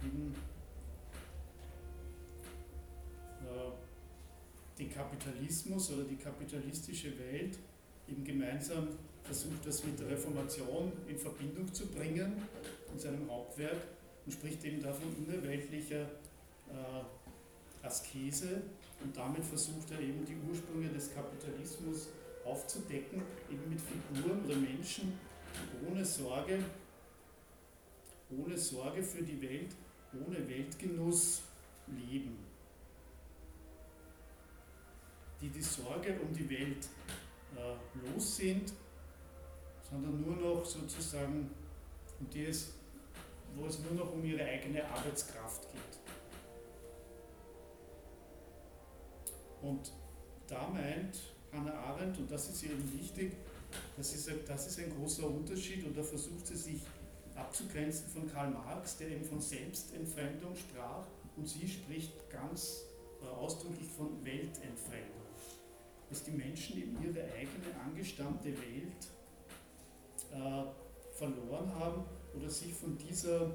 [0.06, 0.34] eben
[3.42, 7.60] äh, den Kapitalismus oder die kapitalistische Welt
[8.08, 8.88] eben gemeinsam
[9.22, 12.42] versucht, das mit der Reformation in Verbindung zu bringen
[12.94, 13.76] in seinem Hauptwerk
[14.26, 18.62] und spricht eben davon innerweltlicher äh, Askese
[19.04, 22.08] und damit versucht er eben die Ursprünge des Kapitalismus
[22.46, 25.20] aufzudecken, eben mit Figuren oder Menschen
[25.88, 26.64] ohne Sorge,
[28.30, 29.76] ohne Sorge für die Welt,
[30.14, 31.44] ohne Weltgenuss
[31.88, 32.38] leben,
[35.42, 36.88] die die Sorge um die Welt
[37.56, 38.74] äh, los sind,
[39.90, 41.50] sondern nur noch sozusagen,
[42.20, 42.74] um die es,
[43.56, 46.00] wo es nur noch um ihre eigene Arbeitskraft geht.
[49.62, 49.92] Und
[50.48, 51.20] da meint
[51.52, 53.34] Hannah Arendt, und das ist eben wichtig,
[54.02, 56.82] das ist, das ist ein großer Unterschied und da versucht sie sich
[57.36, 61.06] abzugrenzen von Karl Marx, der eben von Selbstentfremdung sprach
[61.38, 62.82] und sie spricht ganz
[63.22, 65.22] äh, ausdrücklich von Weltentfremdung.
[66.10, 69.08] Dass die Menschen eben ihre eigene angestammte Welt
[70.32, 70.64] äh,
[71.16, 72.04] verloren haben
[72.36, 73.52] oder sich von dieser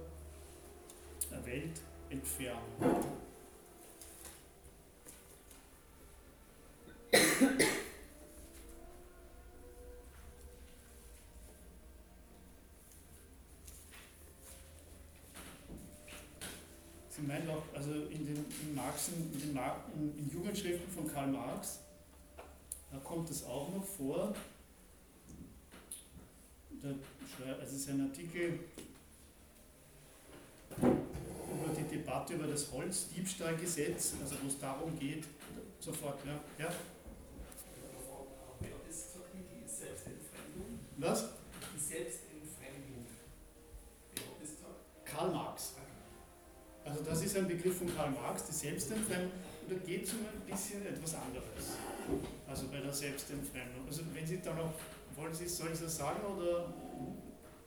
[1.32, 2.62] äh, Welt entfernen.
[17.16, 19.59] Sie meint auch, also in den, in Marx, in den
[19.94, 21.81] in, in Jugendschriften von Karl Marx,
[22.92, 24.35] da kommt es auch noch vor.
[26.83, 26.88] Da,
[27.59, 28.61] also es ist ein Artikel
[30.76, 35.24] über die Debatte Debatte über das Holzdiebstahlgesetz, also wo es darum geht,
[35.81, 36.38] sofort, ja.
[36.59, 36.70] ja.
[40.98, 41.36] Was?
[48.37, 49.31] Marx, die Selbstentfremdung.
[49.68, 51.79] Da geht es um ein bisschen etwas anderes.
[52.46, 53.87] Also bei der Selbstentfremdung.
[53.87, 54.72] Also wenn Sie da noch,
[55.16, 56.72] wollen Sie, soll ich das sagen oder?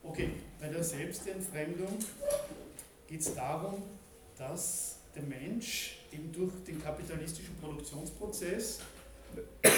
[0.02, 0.30] Okay,
[0.60, 1.98] bei der Selbstentfremdung
[3.06, 3.82] geht es darum,
[4.38, 8.80] dass der Mensch eben durch den kapitalistischen Produktionsprozess
[9.62, 9.70] äh,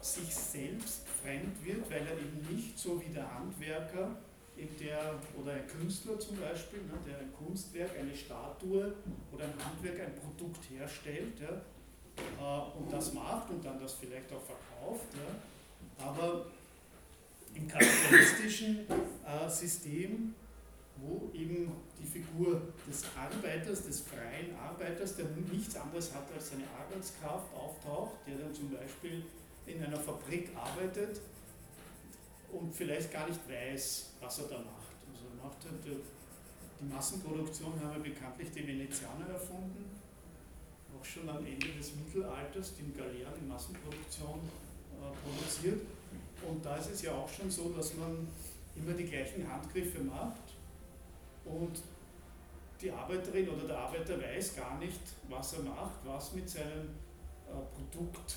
[0.00, 4.16] sich selbst fremd wird, weil er eben nicht so wie der Handwerker
[4.56, 8.94] der, oder ein Künstler zum Beispiel, ne, der ein Kunstwerk, eine Statue
[9.32, 11.62] oder ein Handwerk, ein Produkt herstellt ja,
[12.38, 15.06] äh, und das macht und dann das vielleicht auch verkauft.
[15.14, 16.06] Ja.
[16.06, 16.46] Aber
[17.54, 20.34] im kapitalistischen äh, System,
[20.96, 26.64] wo eben die Figur des Arbeiters, des freien Arbeiters, der nichts anderes hat als seine
[26.78, 29.24] Arbeitskraft, auftaucht, der dann zum Beispiel
[29.66, 31.20] in einer Fabrik arbeitet
[32.54, 34.94] und vielleicht gar nicht weiß, was er da macht.
[35.12, 35.98] Also er macht halt
[36.80, 40.00] die Massenproduktion haben ja bekanntlich die Venezianer erfunden,
[40.98, 44.40] auch schon am Ende des Mittelalters, die in Galeeren die Massenproduktion
[44.92, 45.80] äh, produziert.
[46.46, 48.28] Und da ist es ja auch schon so, dass man
[48.76, 50.42] immer die gleichen Handgriffe macht
[51.44, 51.80] und
[52.80, 56.90] die Arbeiterin oder der Arbeiter weiß gar nicht, was er macht, was mit seinem
[57.48, 58.36] äh, Produkt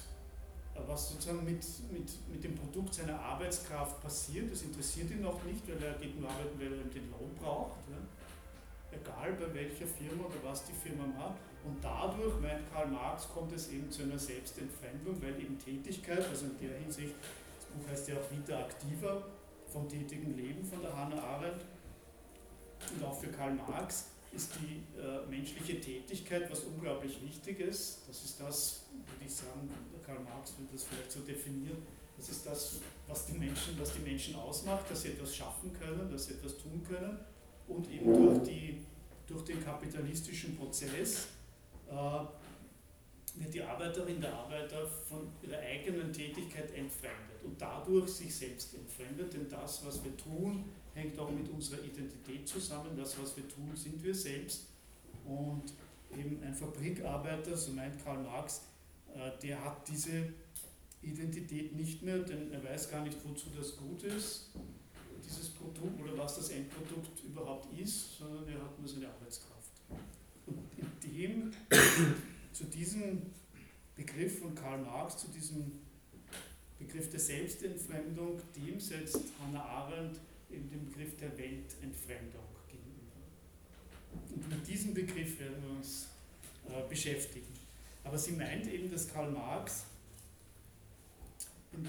[0.85, 5.67] was sozusagen mit, mit, mit dem Produkt seiner Arbeitskraft passiert, das interessiert ihn noch nicht,
[5.67, 7.79] weil er geht nur arbeiten, weil er den Lohn braucht.
[7.89, 7.97] Ja.
[8.91, 11.37] Egal bei welcher Firma oder was die Firma macht.
[11.65, 16.45] Und dadurch, meint Karl Marx, kommt es eben zu einer Selbstentfremdung, weil eben Tätigkeit, also
[16.45, 17.13] in der Hinsicht,
[17.57, 19.23] das Buch heißt ja auch Vita Activa,
[19.71, 21.65] vom tätigen Leben von der Hannah Arendt
[22.95, 28.03] und auch für Karl Marx, ist die äh, menschliche Tätigkeit was unglaublich Wichtiges.
[28.07, 29.69] Das ist das, würde ich sagen,
[30.07, 31.83] Karl Marx würde das vielleicht so definieren.
[32.15, 36.09] Das ist das, was die Menschen, was die Menschen ausmacht, dass sie etwas schaffen können,
[36.09, 37.19] dass sie etwas tun können
[37.67, 38.85] und eben durch, die,
[39.27, 41.27] durch den kapitalistischen Prozess
[41.89, 41.93] äh,
[43.35, 49.33] wird die Arbeiterin, der Arbeiter von ihrer eigenen Tätigkeit entfremdet und dadurch sich selbst entfremdet,
[49.33, 50.65] denn das, was wir tun,
[50.95, 52.97] hängt auch mit unserer Identität zusammen.
[52.97, 54.69] Das, was wir tun, sind wir selbst.
[55.23, 55.73] Und
[56.17, 58.61] eben ein Fabrikarbeiter, so meint Karl Marx,
[59.41, 60.34] der hat diese
[61.01, 64.49] Identität nicht mehr, denn er weiß gar nicht, wozu das gut ist,
[65.25, 69.71] dieses Produkt oder was das Endprodukt überhaupt ist, sondern er hat nur seine Arbeitskraft.
[70.45, 70.60] Und
[71.03, 71.51] in dem,
[72.53, 73.23] zu diesem
[73.95, 75.71] Begriff von Karl Marx, zu diesem
[76.80, 83.17] Begriff der Selbstentfremdung, dem setzt Hannah Arendt eben den Begriff der Weltentfremdung gegenüber.
[84.36, 86.08] Und mit diesem Begriff werden wir uns
[86.69, 87.56] äh, beschäftigen.
[88.07, 89.83] Aber sie meint eben, dass Karl Marx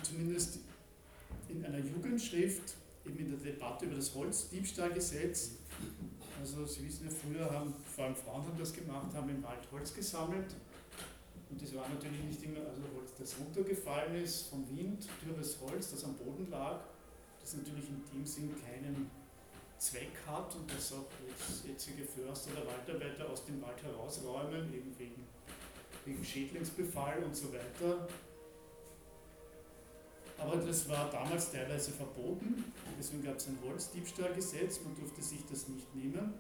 [0.02, 0.59] zumindest
[1.48, 2.74] in einer Jugendschrift,
[3.07, 5.52] eben in der Debatte über das Holzdiebstahlgesetz,
[6.40, 9.61] also Sie wissen ja, früher haben vor allem Frauen haben das gemacht, haben im Wald
[9.70, 10.54] Holz gesammelt.
[11.50, 15.92] Und das war natürlich nicht immer, also Holz, das runtergefallen ist vom Wind, dürres Holz,
[15.92, 16.81] das am Boden lag,
[17.40, 19.09] das natürlich in dem Sinn keinen
[19.78, 24.98] Zweck hat und das auch jetzt jetzige Förster oder Waldarbeiter aus dem Wald herausräumen, eben
[24.98, 25.38] wegen
[26.09, 28.09] wegen Schädlingsbefall und so weiter.
[30.38, 32.64] Aber das war damals teilweise verboten,
[32.97, 36.33] deswegen gab es ein Holzdiebstahlgesetz, man durfte sich das nicht nehmen.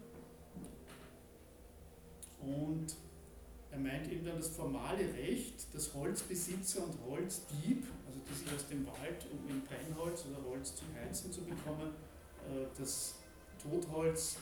[2.40, 2.94] Und
[3.72, 8.68] er meint eben dann das formale Recht, dass Holzbesitzer und Holzdieb, also die sich aus
[8.68, 11.90] dem Wald, um in Brennholz oder Holz zum Heizen zu bekommen,
[12.48, 13.16] äh, das
[13.60, 14.36] Totholz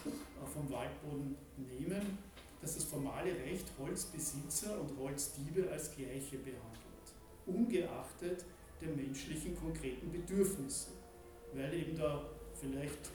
[0.53, 2.19] vom Waldboden nehmen
[2.61, 7.07] dass das formale Recht Holzbesitzer und Holzdiebe als gleiche behandelt,
[7.47, 8.45] ungeachtet
[8.81, 10.91] der menschlichen konkreten Bedürfnisse,
[11.55, 12.25] weil eben da
[12.61, 13.11] vielleicht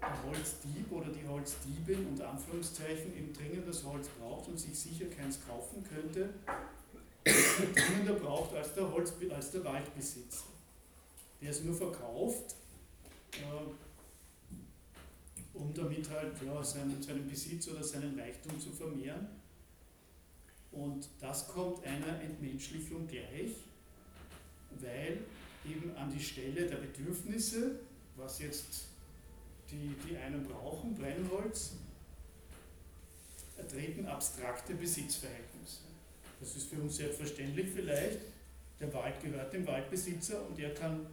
[0.00, 5.06] der Holzdieb oder die Holzdiebin unter Anführungszeichen eben dringend das Holz braucht und sich sicher
[5.06, 6.30] keins kaufen könnte,
[7.24, 10.44] dringender braucht als der, Holz, als der Waldbesitzer,
[11.40, 12.54] der es nur verkauft,
[13.32, 13.85] äh,
[15.58, 19.26] um damit halt ja, seinen, seinen Besitz oder seinen Reichtum zu vermehren.
[20.72, 23.52] Und das kommt einer Entmenschlichung gleich,
[24.80, 25.18] weil
[25.64, 27.80] eben an die Stelle der Bedürfnisse,
[28.16, 28.88] was jetzt
[29.70, 31.72] die, die einen brauchen, Brennholz,
[33.68, 35.80] treten abstrakte Besitzverhältnisse.
[36.40, 38.20] Das ist für uns selbstverständlich vielleicht.
[38.78, 41.06] Der Wald gehört dem Waldbesitzer und er kann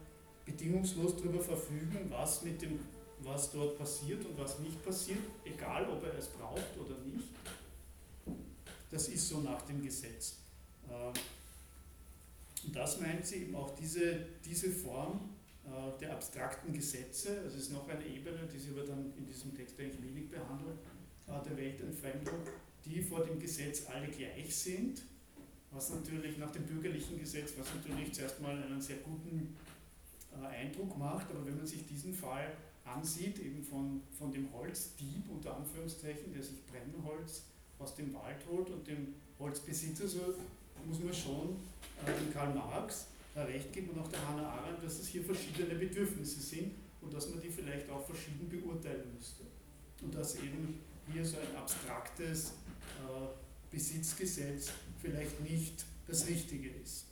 [0.45, 2.79] bedingungslos darüber verfügen, was mit dem
[3.23, 7.29] was dort passiert und was nicht passiert, egal ob er es braucht oder nicht.
[8.91, 10.35] das ist so nach dem Gesetz.
[10.87, 15.19] Äh, und das meint sie eben auch diese, diese Form
[15.65, 19.55] äh, der abstrakten Gesetze, es ist noch eine Ebene, die sie aber dann in diesem
[19.55, 20.77] Text eigentlich wenig behandelt,
[21.27, 22.39] äh, der Weltentfremdung,
[22.85, 25.01] die vor dem Gesetz alle gleich sind,
[25.71, 29.55] was natürlich nach dem bürgerlichen Gesetz, was natürlich zuerst mal einen sehr guten
[30.41, 32.53] Eindruck macht, aber wenn man sich diesen Fall
[32.85, 37.43] ansieht, eben von, von dem Holzdieb unter Anführungszeichen, der sich Brennholz
[37.79, 40.35] aus dem Wald holt und dem Holzbesitzer, so
[40.85, 41.55] muss man schon
[42.05, 45.75] äh, dem Karl Marx recht geben und auch der Hannah Arendt, dass es hier verschiedene
[45.75, 49.43] Bedürfnisse sind und dass man die vielleicht auch verschieden beurteilen müsste.
[50.01, 50.79] Und dass eben
[51.11, 54.71] hier so ein abstraktes äh, Besitzgesetz
[55.01, 57.05] vielleicht nicht das Richtige ist.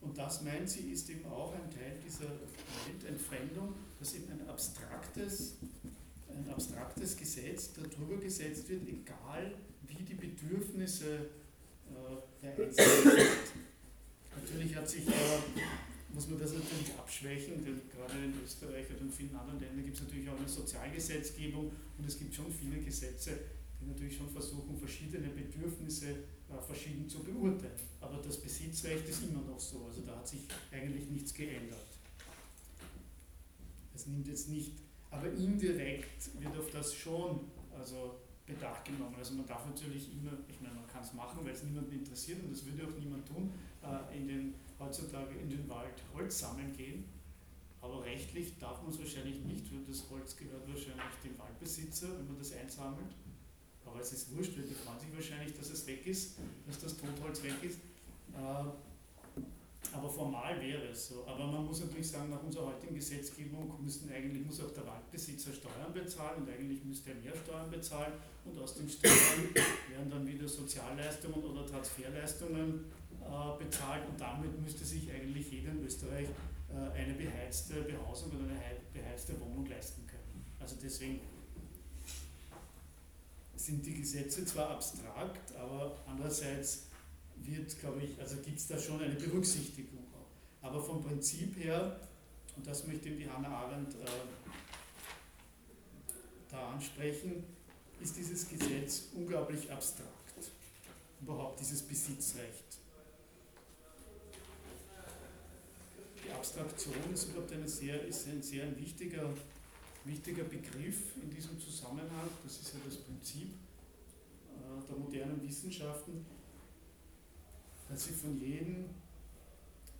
[0.00, 2.30] Und das meint sie, ist eben auch ein Teil dieser
[2.86, 5.56] Weltentfremdung, dass eben ein abstraktes,
[6.28, 9.54] ein abstraktes Gesetz darüber gesetzt wird, egal
[9.86, 13.62] wie die Bedürfnisse äh, der Einzelnen sind.
[14.42, 15.12] Natürlich hat sich, äh,
[16.14, 19.96] muss man das natürlich abschwächen, denn gerade in Österreich und in vielen anderen Ländern gibt
[19.96, 23.38] es natürlich auch eine Sozialgesetzgebung und es gibt schon viele Gesetze,
[23.80, 27.72] die natürlich schon versuchen, verschiedene Bedürfnisse äh, verschieden zu beurteilen.
[28.00, 30.40] Aber das Besitzrecht ist immer noch so, also da hat sich
[30.72, 31.86] eigentlich nichts geändert.
[33.94, 34.72] Es nimmt jetzt nicht,
[35.10, 37.40] aber indirekt wird auf das schon
[37.78, 39.14] also Bedacht genommen.
[39.16, 42.42] Also man darf natürlich immer, ich meine, man kann es machen, weil es niemanden interessiert
[42.42, 46.72] und das würde auch niemand tun, äh, in den, heutzutage in den Wald Holz sammeln
[46.76, 47.04] gehen.
[47.80, 52.26] Aber rechtlich darf man es wahrscheinlich nicht, weil das Holz gehört wahrscheinlich dem Waldbesitzer, wenn
[52.26, 53.14] man das einsammelt.
[53.90, 56.96] Aber es ist wurscht, weil die freuen sich wahrscheinlich, dass es weg ist, dass das
[56.96, 57.78] Totholz weg ist.
[58.32, 58.70] Äh,
[59.92, 61.24] aber formal wäre es so.
[61.26, 65.52] Aber man muss natürlich sagen, nach unserer heutigen Gesetzgebung müssten eigentlich, muss auch der Waldbesitzer
[65.52, 68.12] Steuern bezahlen und eigentlich müsste er mehr Steuern bezahlen
[68.44, 69.54] und aus den Steuern
[69.90, 72.84] werden dann wieder Sozialleistungen oder Transferleistungen
[73.20, 76.28] äh, bezahlt und damit müsste sich eigentlich jeder in Österreich
[76.68, 78.60] äh, eine beheizte Behausung oder eine
[78.92, 80.44] beheizte Wohnung leisten können.
[80.60, 81.20] Also deswegen
[83.64, 86.84] sind die Gesetze zwar abstrakt, aber andererseits
[87.36, 90.00] wird, glaube ich, also gibt es da schon eine Berücksichtigung.
[90.62, 92.00] Aber vom Prinzip her,
[92.56, 93.98] und das möchte die Hannah Arendt äh,
[96.50, 97.44] da ansprechen,
[98.00, 100.10] ist dieses Gesetz unglaublich abstrakt.
[101.22, 102.64] Überhaupt dieses Besitzrecht.
[106.24, 109.32] Die Abstraktion ist überhaupt eine sehr, ist ein sehr ein wichtiger
[110.04, 113.48] wichtiger Begriff in diesem Zusammenhang, das ist ja das Prinzip
[114.48, 116.24] äh, der modernen Wissenschaften,
[117.88, 118.86] dass sie von jedem,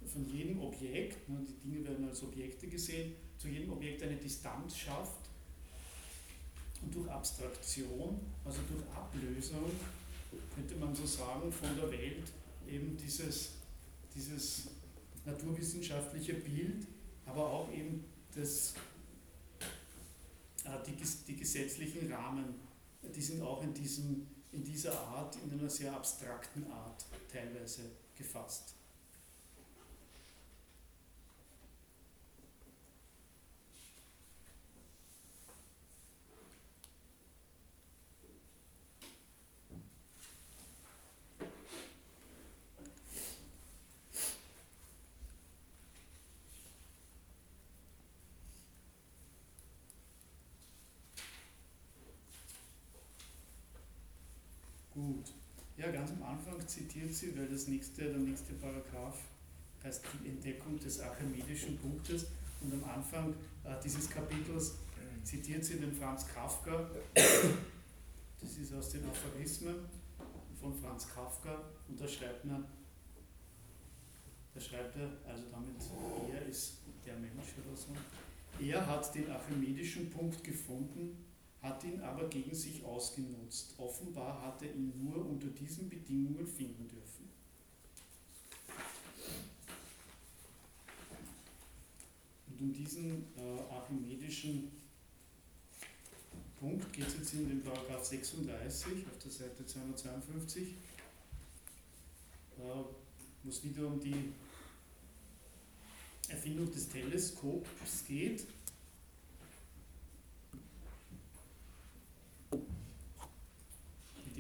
[0.07, 4.77] von jedem Objekt, ne, die Dinge werden als Objekte gesehen, zu jedem Objekt eine Distanz
[4.77, 5.29] schafft
[6.83, 9.71] und durch Abstraktion, also durch Ablösung,
[10.55, 12.25] könnte man so sagen, von der Welt
[12.69, 13.53] eben dieses,
[14.15, 14.69] dieses
[15.25, 16.87] naturwissenschaftliche Bild,
[17.27, 18.75] aber auch eben das
[20.79, 20.97] die,
[21.27, 22.55] die gesetzlichen Rahmen,
[23.03, 27.83] die sind auch in, diesem, in dieser Art, in einer sehr abstrakten Art teilweise
[28.16, 28.75] gefasst.
[55.01, 55.33] Gut.
[55.79, 59.18] Ja, ganz am Anfang zitiert sie, weil das nächste, der nächste Paragraph
[59.83, 62.27] heißt die Entdeckung des archimedischen Punktes.
[62.61, 64.75] Und am Anfang äh, dieses Kapitels
[65.25, 66.91] zitiert sie den Franz Kafka.
[67.14, 69.77] Das ist aus den Aphorismen
[70.61, 71.61] von Franz Kafka.
[71.89, 72.62] Und da schreibt er,
[74.55, 75.77] da schreibt er, also damit,
[76.33, 77.95] er ist der Mensch oder so.
[78.62, 81.30] Er hat den archimedischen Punkt gefunden
[81.63, 83.75] hat ihn aber gegen sich ausgenutzt.
[83.79, 87.29] Offenbar hat er ihn nur unter diesen Bedingungen finden dürfen.
[92.49, 94.71] Und um diesen äh, archimedischen
[96.59, 100.73] Punkt geht es jetzt in den Paragraph 36 auf der Seite 252, äh,
[103.43, 104.33] wo es wieder um die
[106.29, 108.47] Erfindung des Teleskops geht.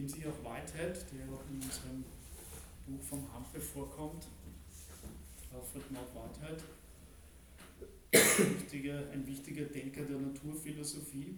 [0.00, 2.04] Dem sich auch Whitehead, der auch in unserem
[2.86, 4.26] Buch vom Hampe vorkommt,
[5.52, 6.62] Alfred Maud Whitehead,
[8.60, 11.36] wichtiger, ein wichtiger Denker der Naturphilosophie,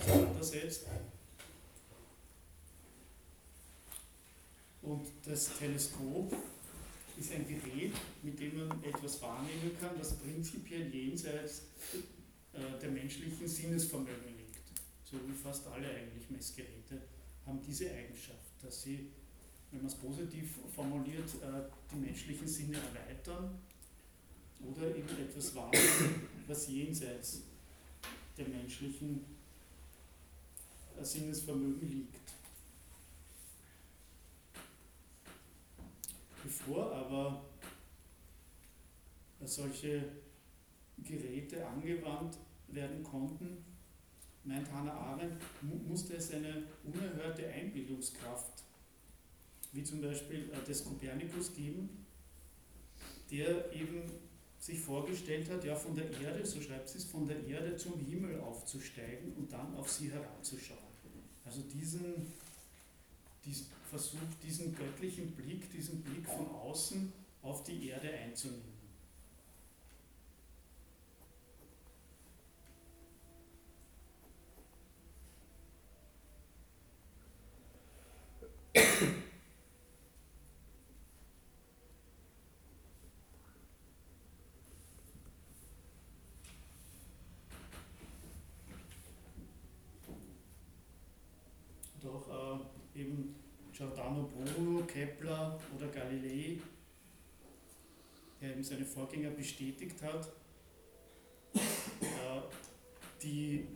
[0.00, 0.86] auseinandersetzt.
[4.82, 6.36] Und das Teleskop
[7.18, 11.62] ist ein Gerät, mit dem man etwas wahrnehmen kann, das prinzipiell jenseits
[12.52, 14.37] äh, der menschlichen Sinnesvermögen liegt.
[15.10, 17.00] So wie fast alle eigentlich Messgeräte
[17.46, 19.08] haben diese Eigenschaft, dass sie,
[19.70, 23.58] wenn man es positiv formuliert, äh, die menschlichen Sinne erweitern
[24.62, 27.44] oder eben etwas wahrnehmen, was jenseits
[28.36, 29.24] der menschlichen
[31.00, 32.14] äh, Sinnesvermögen liegt.
[36.44, 37.44] Bevor aber
[39.42, 40.04] solche
[40.98, 42.36] Geräte angewandt
[42.68, 43.67] werden konnten,
[44.44, 45.34] meint Hannah Arendt,
[45.86, 48.64] musste es eine unerhörte Einbildungskraft,
[49.72, 52.06] wie zum Beispiel äh, des Kopernikus geben,
[53.30, 54.02] der eben
[54.58, 57.98] sich vorgestellt hat, ja von der Erde, so schreibt sie es, von der Erde zum
[58.04, 60.78] Himmel aufzusteigen und dann auf sie heranzuschauen.
[61.44, 62.32] Also diesen,
[63.44, 67.12] diesen versucht, diesen göttlichen Blick, diesen Blick von außen
[67.42, 68.78] auf die Erde einzunehmen.
[92.00, 92.28] Doch
[92.94, 93.34] äh, eben
[93.72, 96.58] Giordano Bruno, Kepler oder Galilei,
[98.40, 100.28] der eben seine Vorgänger bestätigt hat,
[101.54, 101.60] äh,
[103.22, 103.68] die,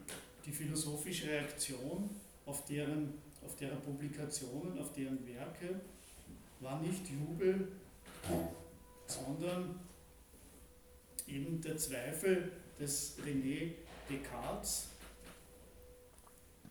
[0.45, 2.11] die philosophische Reaktion
[2.45, 3.15] auf deren,
[3.45, 5.81] auf deren Publikationen, auf deren Werke
[6.59, 7.69] war nicht Jubel,
[9.07, 9.79] sondern
[11.29, 12.51] eben der Zweifel
[12.81, 13.75] des René
[14.11, 14.89] Descartes,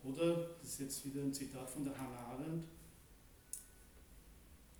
[0.04, 2.64] oder, das ist jetzt wieder ein Zitat von der Hannah Arendt,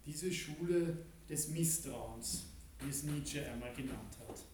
[0.07, 0.98] diese Schule
[1.28, 2.46] des Misstrauens,
[2.80, 4.44] wie es Nietzsche einmal genannt hat.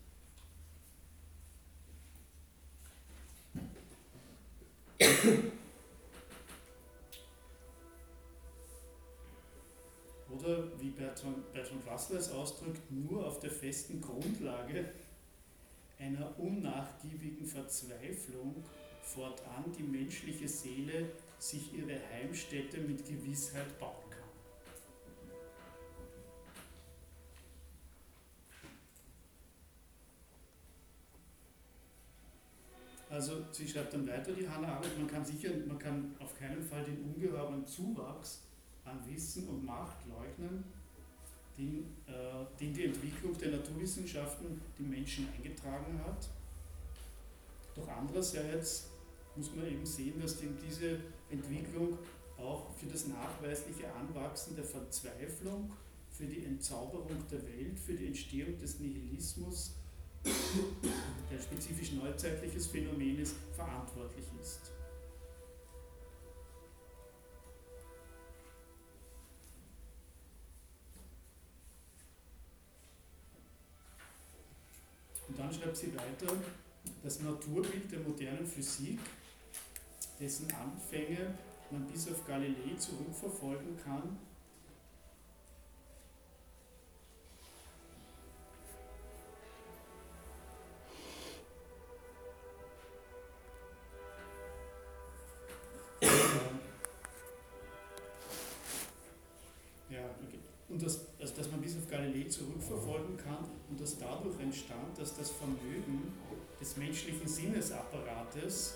[10.31, 14.93] Oder wie Bertrand, Bertrand Russell es ausdrückt, nur auf der festen Grundlage
[15.99, 18.65] einer unnachgiebigen Verzweiflung
[19.03, 24.08] fortan die menschliche Seele sich ihre Heimstätte mit Gewissheit bauen
[33.19, 36.63] Also sie schreibt dann weiter, die Hannah Arendt, man kann sicher, man kann auf keinen
[36.63, 38.43] Fall den ungeheuren Zuwachs
[38.85, 40.63] an Wissen und Macht leugnen,
[41.59, 46.29] den, äh, den die Entwicklung der Naturwissenschaften den Menschen eingetragen hat.
[47.75, 48.91] Doch andererseits
[49.35, 51.99] muss man eben sehen, dass eben diese Entwicklung
[52.37, 55.73] auch für das nachweisliche Anwachsen der Verzweiflung,
[56.13, 59.75] für die Entzauberung der Welt, für die Entstehung des Nihilismus
[60.25, 64.73] der spezifisch neuzeitliches Phänomen ist, verantwortlich ist.
[75.29, 76.33] Und dann schreibt sie weiter,
[77.03, 78.99] das Naturbild der modernen Physik,
[80.19, 81.35] dessen Anfänge
[81.71, 84.19] man bis auf Galilei zurückverfolgen kann,
[104.59, 106.13] entstand, dass das Vermögen
[106.61, 108.75] des menschlichen Sinnesapparates,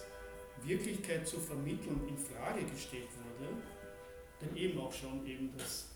[0.65, 3.51] Wirklichkeit zu vermitteln, in Frage gestellt wurde,
[4.41, 5.87] denn eben auch schon eben das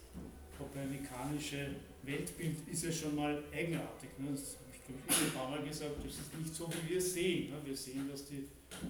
[0.58, 4.10] kopernikanische Weltbild ist ja schon mal eigenartig.
[4.18, 4.30] Ne?
[4.32, 7.50] Das habe ich ein paar Mal gesagt, das ist nicht so, wie wir es sehen.
[7.50, 7.56] Ne?
[7.64, 8.48] Wir sehen, dass die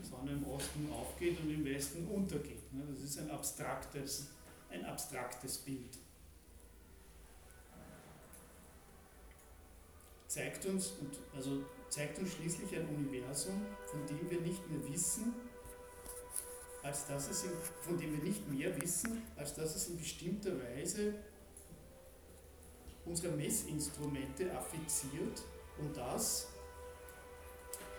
[0.08, 2.72] Sonne im Osten aufgeht und im Westen untergeht.
[2.72, 2.82] Ne?
[2.88, 4.28] Das ist ein abstraktes,
[4.70, 5.98] ein abstraktes Bild.
[10.36, 10.92] Zeigt uns,
[11.34, 15.32] also zeigt uns schließlich ein Universum, von dem wir nicht mehr wissen,
[16.82, 20.52] als dass es in, von dem wir nicht mehr wissen, als dass es in bestimmter
[20.62, 21.14] Weise
[23.06, 25.42] unsere Messinstrumente affiziert
[25.78, 26.48] und das,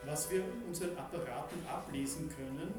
[0.05, 2.71] was wir unseren Apparaten ablesen können,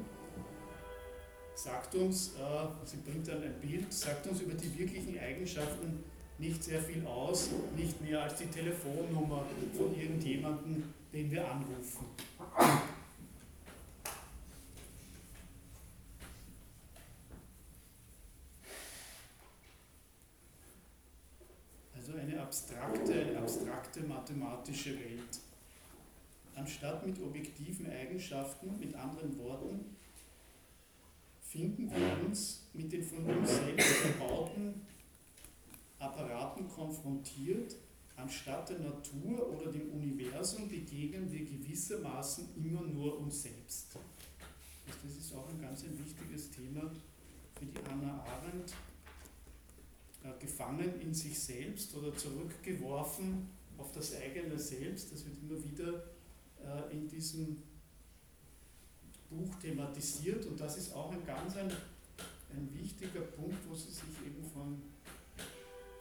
[1.53, 6.01] sagt uns, äh, sie bringt dann ein Bild, sagt uns über die wirklichen Eigenschaften
[6.39, 9.45] nicht sehr viel aus, nicht mehr als die Telefonnummer
[9.77, 12.05] von irgendjemandem, den wir anrufen.
[21.93, 25.39] Also eine abstrakte, eine abstrakte mathematische Welt.
[26.55, 29.95] Anstatt mit objektiven Eigenschaften, mit anderen Worten,
[31.41, 34.85] finden wir uns mit den von uns selbst erbauten
[35.99, 37.75] Apparaten konfrontiert,
[38.15, 43.97] anstatt der Natur oder dem Universum begegnen wir gewissermaßen immer nur uns selbst.
[45.03, 46.89] Das ist auch ein ganz ein wichtiges Thema
[47.57, 48.73] für die Hannah Arendt.
[50.21, 53.47] Äh, gefangen in sich selbst oder zurückgeworfen
[53.77, 56.03] auf das eigene Selbst, das wird immer wieder
[56.61, 57.63] äh, in diesem
[59.29, 61.71] Buch thematisiert und das ist auch ein ganz ein,
[62.51, 64.81] ein wichtiger Punkt, wo sie sich eben von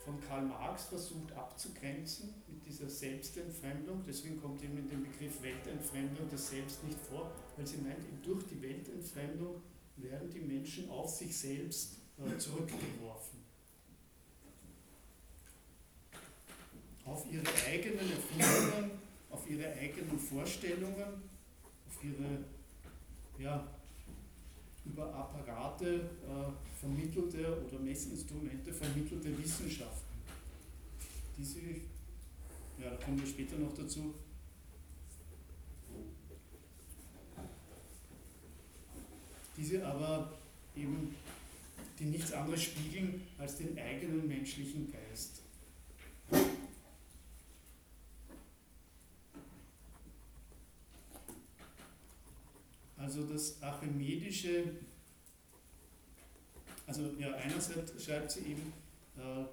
[0.09, 4.03] von Karl Marx versucht abzugrenzen mit dieser Selbstentfremdung.
[4.07, 8.43] Deswegen kommt eben in dem Begriff Weltentfremdung das Selbst nicht vor, weil sie meint, durch
[8.47, 9.61] die Weltentfremdung
[9.97, 13.39] werden die Menschen auf sich selbst äh, zurückgeworfen.
[17.05, 18.91] Auf ihre eigenen Erfindungen,
[19.31, 21.23] auf ihre eigenen Vorstellungen,
[21.87, 22.45] auf ihre
[23.39, 23.67] ja,
[24.89, 30.19] über Apparate äh, vermittelte oder Messinstrumente vermittelte Wissenschaften.
[31.37, 34.15] Diese, ja, da kommen wir später noch dazu,
[39.57, 40.39] diese aber
[40.77, 41.15] eben,
[41.99, 45.43] die nichts anderes spiegeln als den eigenen menschlichen Geist.
[53.09, 54.65] Also das archimedische,
[56.87, 58.71] also ja, einerseits schreibt sie eben
[59.17, 59.47] äh,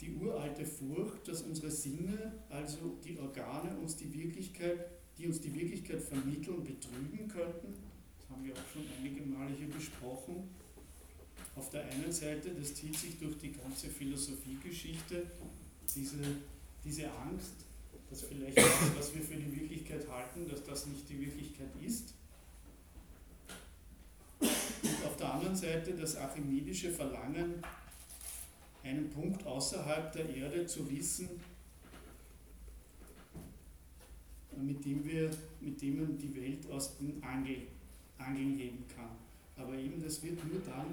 [0.00, 4.84] die uralte Furcht, dass unsere Sinne, also die Organe, uns die Wirklichkeit,
[5.16, 7.72] die uns die Wirklichkeit vermitteln, betrügen könnten.
[8.18, 10.50] Das haben wir auch schon einige Male hier besprochen.
[11.54, 15.28] Auf der einen Seite, das zieht sich durch die ganze Philosophiegeschichte,
[15.94, 16.16] diese,
[16.84, 17.54] diese Angst,
[18.10, 22.14] dass vielleicht das, was wir für die Wirklichkeit halten, dass das nicht die Wirklichkeit ist.
[24.92, 27.62] Und auf der anderen Seite das archimedische Verlangen,
[28.84, 31.28] einen Punkt außerhalb der Erde zu wissen,
[34.56, 35.30] mit dem, wir,
[35.60, 37.62] mit dem man die Welt aus den Angel,
[38.18, 39.10] Angeln heben kann.
[39.56, 40.92] Aber eben das wird nur dann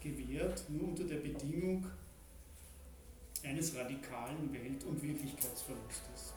[0.00, 1.84] gewährt, nur unter der Bedingung
[3.42, 6.34] eines radikalen Welt- und Wirklichkeitsverlustes.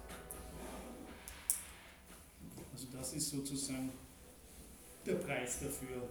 [2.74, 3.92] Also das ist sozusagen
[5.06, 6.10] der Preis dafür.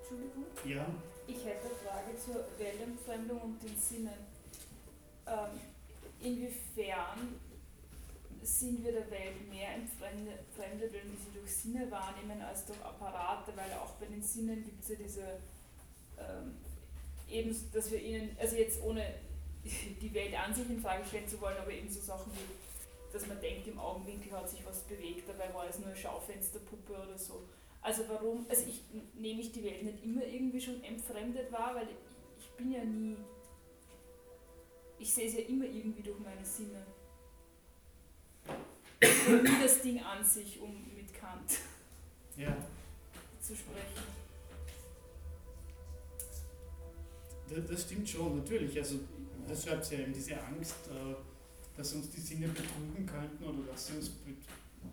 [0.00, 0.44] Entschuldigung?
[0.64, 0.86] Ja.
[1.26, 4.26] Ich hätte eine Frage zur Weltentfremdung und den Sinnen.
[5.26, 5.60] Ähm,
[6.20, 7.38] inwiefern
[8.42, 13.52] sind wir der Welt mehr entfremdet, wenn wir sie durch Sinne wahrnehmen, als durch Apparate?
[13.54, 15.22] Weil auch bei den Sinnen gibt es ja diese,
[16.18, 16.56] ähm,
[17.30, 19.14] eben, dass wir ihnen, also jetzt ohne
[20.00, 22.67] die Welt an sich in Frage stellen zu wollen, aber eben so Sachen wie,
[23.12, 26.92] dass man denkt, im Augenwinkel hat sich was bewegt, dabei war es nur eine Schaufensterpuppe
[26.92, 27.44] oder so
[27.80, 28.82] also warum, also ich
[29.14, 31.96] nehme ich die Welt nicht immer irgendwie schon entfremdet wahr, weil ich,
[32.38, 33.16] ich bin ja nie,
[34.98, 36.84] ich sehe es ja immer irgendwie durch meine Sinne.
[39.00, 41.58] nie das Ding an sich, um mit Kant
[42.36, 42.56] ja.
[43.40, 44.18] zu sprechen.
[47.66, 48.76] Das stimmt schon, natürlich.
[48.76, 48.98] Also
[49.48, 51.14] das schreibt ja eben, diese Angst, äh,
[51.78, 54.10] dass uns die Sinne betrügen könnten oder dass sie uns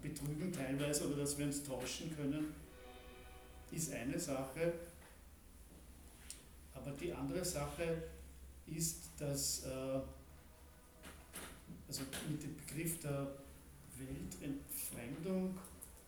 [0.01, 2.53] betrügen teilweise oder dass wir uns täuschen können
[3.75, 4.73] ist eine Sache,
[6.73, 8.03] aber die andere Sache
[8.67, 9.99] ist, dass äh,
[11.87, 13.27] also mit dem Begriff der
[13.97, 15.57] Weltentfremdung,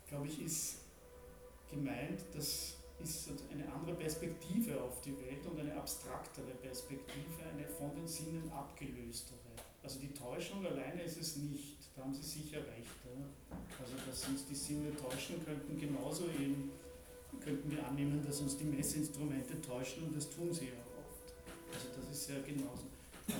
[0.07, 0.77] glaube ich, ist
[1.69, 7.93] gemeint, das ist eine andere Perspektive auf die Welt und eine abstraktere Perspektive, eine von
[7.95, 9.46] den Sinnen abgelöstere.
[9.87, 12.91] Also die Täuschung alleine ist es nicht, da haben Sie sicher recht.
[13.79, 16.71] Also dass uns die Sinne täuschen könnten, genauso eben
[17.39, 21.33] könnten wir annehmen, dass uns die Messinstrumente täuschen und das tun sie ja oft.
[21.73, 22.83] Also das ist ja genauso.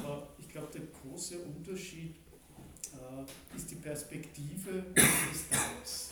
[0.05, 2.15] Aber ich glaube, der große Unterschied
[2.93, 6.11] äh, ist die Perspektive des Distanz.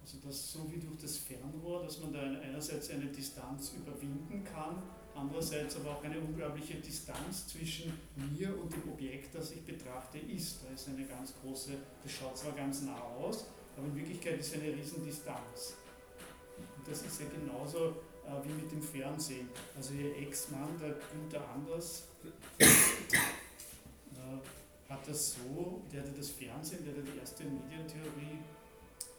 [0.00, 4.82] Also dass so wie durch das Fernrohr, dass man da einerseits eine Distanz überwinden kann,
[5.18, 10.60] andererseits aber auch eine unglaubliche Distanz zwischen mir und dem Objekt, das ich betrachte, ist.
[10.64, 13.46] Da ist eine ganz große, das schaut zwar ganz nah aus,
[13.76, 15.74] aber in Wirklichkeit ist eine riesen Distanz
[16.88, 17.88] das ist ja genauso
[18.24, 19.48] äh, wie mit dem Fernsehen.
[19.76, 22.04] Also ihr Ex-Mann, der Günther Anders,
[22.58, 22.64] äh,
[24.88, 28.38] hat das so, der hat das Fernsehen, der hat die erste Medientheorie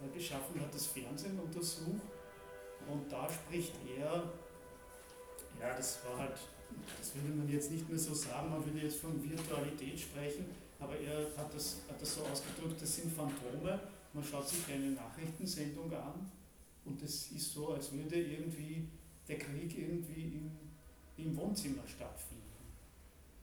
[0.01, 2.01] äh, geschaffen, hat das Fernsehen untersucht
[2.87, 4.23] und da spricht er,
[5.59, 6.37] ja, das war halt,
[6.97, 10.45] das würde man jetzt nicht mehr so sagen, man würde jetzt von Virtualität sprechen,
[10.79, 13.79] aber er hat das, hat das so ausgedrückt, das sind Phantome.
[14.13, 16.31] Man schaut sich eine Nachrichtensendung an
[16.85, 18.87] und es ist so, als würde irgendwie
[19.27, 20.51] der Krieg irgendwie im,
[21.17, 22.39] im Wohnzimmer stattfinden.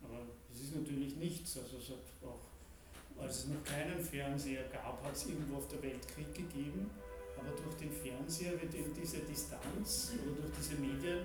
[0.02, 1.56] Aber es ist natürlich nichts.
[1.58, 5.82] Also es hat auch, als es noch keinen Fernseher gab, hat es irgendwo auf der
[5.82, 6.90] Welt Krieg gegeben.
[7.38, 11.18] Aber durch den Fernseher wird eben diese Distanz oder durch diese Medien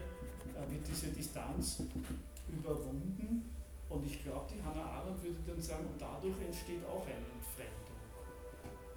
[0.70, 1.82] wird diese Distanz
[2.47, 3.49] überwunden.
[3.89, 7.99] Und ich glaube, die Hannah Arendt würde dann sagen, und dadurch entsteht auch eine Entfremdung.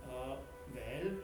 [0.07, 0.37] Äh,
[0.73, 1.19] weil,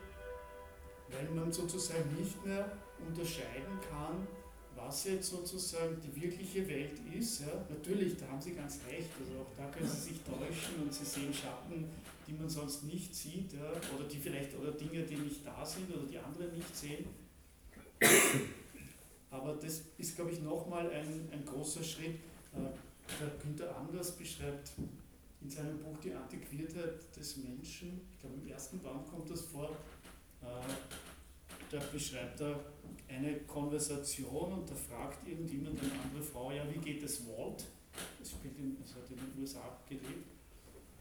[1.10, 2.72] weil man sozusagen nicht mehr
[3.06, 4.26] unterscheiden kann,
[4.74, 7.40] was jetzt sozusagen die wirkliche Welt ist.
[7.40, 7.46] Ja.
[7.68, 11.04] Natürlich, da haben Sie ganz recht, also auch da können Sie sich täuschen und Sie
[11.04, 11.90] sehen Schatten,
[12.26, 15.94] die man sonst nicht sieht, ja, oder die vielleicht, oder Dinge, die nicht da sind
[15.94, 17.06] oder die andere nicht sehen.
[19.40, 22.16] Aber das ist, glaube ich, nochmal ein, ein großer Schritt.
[22.54, 22.70] Äh,
[23.20, 24.72] der Günther Anders beschreibt
[25.40, 29.70] in seinem Buch Die Antiquiertheit des Menschen, ich glaube im ersten Band kommt das vor,
[30.42, 30.46] äh,
[31.70, 32.60] da beschreibt er
[33.08, 37.64] eine Konversation und da fragt irgendjemand eine andere Frau, ja, wie geht es Walt?
[38.18, 40.28] Das, spielt in, das hat in den USA gelebt.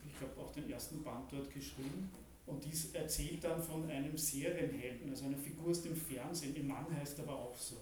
[0.08, 2.10] Ich glaube auch den ersten Band dort geschrieben.
[2.46, 6.56] Und dies erzählt dann von einem Serienhelden, also einer Figur aus dem Fernsehen.
[6.56, 7.76] Ihr Mann heißt aber auch so.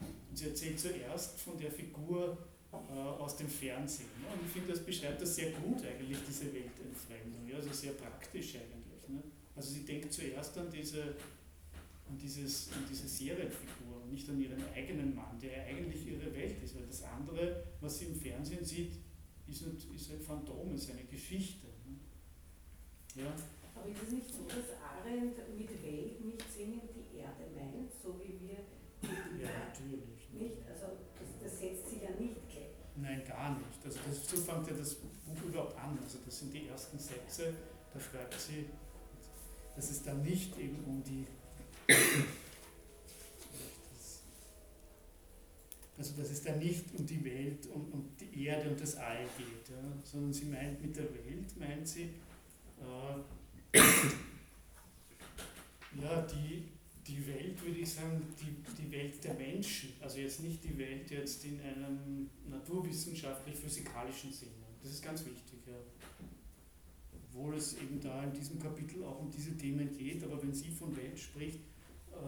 [0.00, 2.38] Und sie erzählt zuerst von der Figur
[2.72, 4.08] äh, aus dem Fernsehen.
[4.20, 4.28] Ne?
[4.32, 7.48] Und ich finde, das beschreibt das sehr gut eigentlich, diese Weltentfremdung.
[7.48, 7.56] Ja?
[7.56, 9.08] Also sehr praktisch eigentlich.
[9.08, 9.22] Ne?
[9.56, 11.16] Also sie denkt zuerst an diese
[12.10, 16.62] an, dieses, an diese Serienfigur und nicht an ihren eigenen Mann, der eigentlich ihre Welt
[16.62, 16.74] ist.
[16.74, 18.94] Weil das andere, was sie im Fernsehen sieht,
[19.46, 21.68] ist, nicht, ist ein Phantom, ist eine Geschichte.
[21.86, 23.22] Ne?
[23.22, 23.32] Ja.
[23.74, 28.20] Aber ist es nicht so, dass Arendt mit Welt nicht zwingend die Erde meint, so
[28.20, 28.58] wie wir
[29.38, 30.30] Ja, natürlich.
[30.32, 30.56] Nicht?
[30.66, 32.74] Also das, das, setzt sich ja nicht gleich.
[32.96, 33.84] Nein, gar nicht.
[33.84, 35.98] Also das, so fängt ja das Buch überhaupt an.
[36.02, 37.54] Also das sind die ersten Sätze,
[37.92, 38.66] da schreibt sie,
[39.76, 41.26] dass es dann nicht eben um die
[46.00, 49.24] also dass es da nicht um die Welt, um, um die Erde und das All
[49.36, 52.14] geht, ja, sondern sie meint mit der Welt, meint sie,
[52.80, 53.78] äh,
[56.00, 56.68] ja, die,
[57.10, 61.10] die Welt, würde ich sagen, die, die Welt der Menschen, also jetzt nicht die Welt
[61.10, 64.52] jetzt in einem naturwissenschaftlich-physikalischen Sinne.
[64.82, 65.74] Das ist ganz wichtig, ja.
[67.12, 70.70] Obwohl es eben da in diesem Kapitel auch um diese Themen geht, aber wenn sie
[70.70, 71.60] von Welt spricht,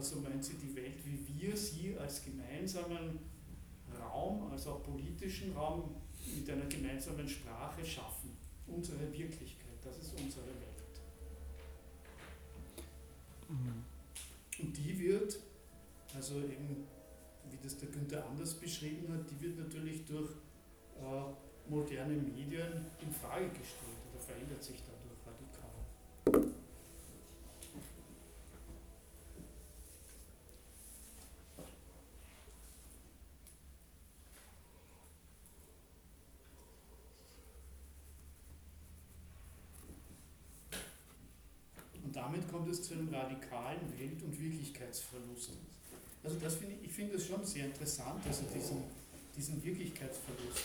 [0.00, 3.18] so meint sie die Welt, wie wir sie als gemeinsamen
[3.98, 5.96] Raum, also auch politischen Raum
[6.36, 8.30] mit einer gemeinsamen Sprache schaffen.
[8.66, 10.72] Unsere Wirklichkeit, das ist unsere Welt.
[13.48, 13.91] Mhm.
[14.62, 15.40] Und die wird,
[16.14, 16.86] also eben,
[17.50, 20.30] wie das der Günther Anders beschrieben hat, die wird natürlich durch
[21.00, 26.51] äh, moderne Medien in Frage gestellt oder verändert sich dadurch radikal.
[42.32, 45.52] Damit kommt es zu einem radikalen Welt- und Wirklichkeitsverlust.
[46.24, 48.82] Also das finde ich, ich finde das schon sehr interessant, also diesen,
[49.36, 50.62] diesen Wirklichkeitsverlust.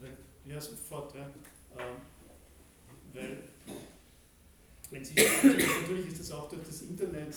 [0.00, 1.26] Weil, ja, sofort, ja.
[1.76, 1.96] Ähm,
[3.12, 3.38] weil,
[4.90, 7.34] wenn Sie natürlich ist das auch durch das Internet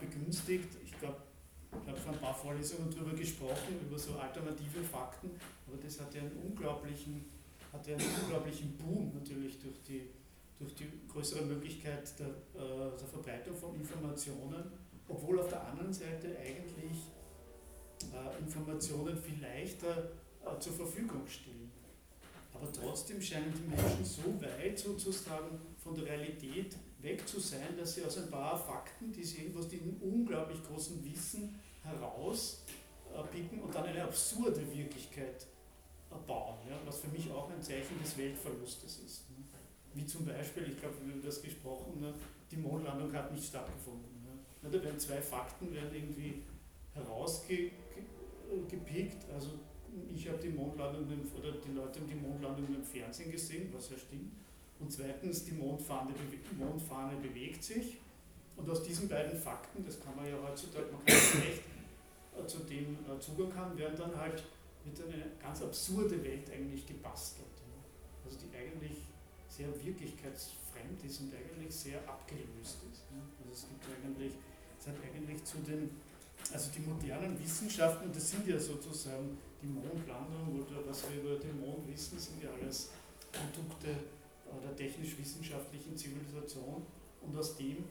[0.00, 0.68] begünstigt.
[0.84, 1.18] Ich glaube,
[1.70, 5.30] ich habe vor ein paar Vorlesungen darüber gesprochen, über so alternative Fakten,
[5.68, 7.26] aber das hat ja einen unglaublichen,
[7.72, 10.08] hat ja einen unglaublichen Boom natürlich durch die
[10.60, 14.70] durch die größere Möglichkeit der, äh, der Verbreitung von Informationen,
[15.08, 17.08] obwohl auf der anderen Seite eigentlich
[18.12, 20.10] äh, Informationen viel leichter
[20.44, 21.70] äh, zur Verfügung stehen.
[22.52, 27.94] Aber trotzdem scheinen die Menschen so weit sozusagen von der Realität weg zu sein, dass
[27.94, 33.84] sie aus ein paar Fakten, die sie aus diesem unglaublich großen Wissen herauspicken und dann
[33.84, 35.46] eine absurde Wirklichkeit
[36.26, 39.29] bauen, ja, was für mich auch ein Zeichen des Weltverlustes ist.
[39.94, 42.14] Wie zum Beispiel, ich glaube, wir haben das gesprochen, ne,
[42.50, 44.22] die Mondlandung hat nicht stattgefunden.
[44.22, 44.70] Ne.
[44.70, 46.42] Da werden zwei Fakten werden irgendwie
[46.94, 47.72] herausgepickt.
[49.32, 49.50] Also
[50.14, 53.98] ich habe die Mondlandung oder die Leute haben die Mondlandung im Fernsehen gesehen, was ja
[53.98, 54.32] stimmt.
[54.78, 56.12] Und zweitens, die Mondfahne,
[56.58, 57.98] Mondfahne bewegt sich.
[58.56, 61.62] Und aus diesen beiden Fakten, das kann man ja heutzutage, man kann es leicht
[62.38, 64.42] äh, zu dem äh, Zugang haben, werden dann halt
[64.84, 67.46] wird eine ganz absurde Welt eigentlich gebastelt.
[68.24, 69.09] Also die eigentlich
[69.60, 73.04] sehr wirklichkeitsfremd ist und eigentlich sehr abgelöst ist.
[73.12, 74.32] Also es gibt eigentlich,
[74.80, 75.90] es hat eigentlich zu den,
[76.52, 81.60] also die modernen Wissenschaften, das sind ja sozusagen die Mondlandung oder was wir über den
[81.60, 82.90] Mond wissen, sind ja alles
[83.30, 83.94] Produkte
[84.64, 86.82] der technisch-wissenschaftlichen Zivilisation
[87.20, 87.84] und aus dem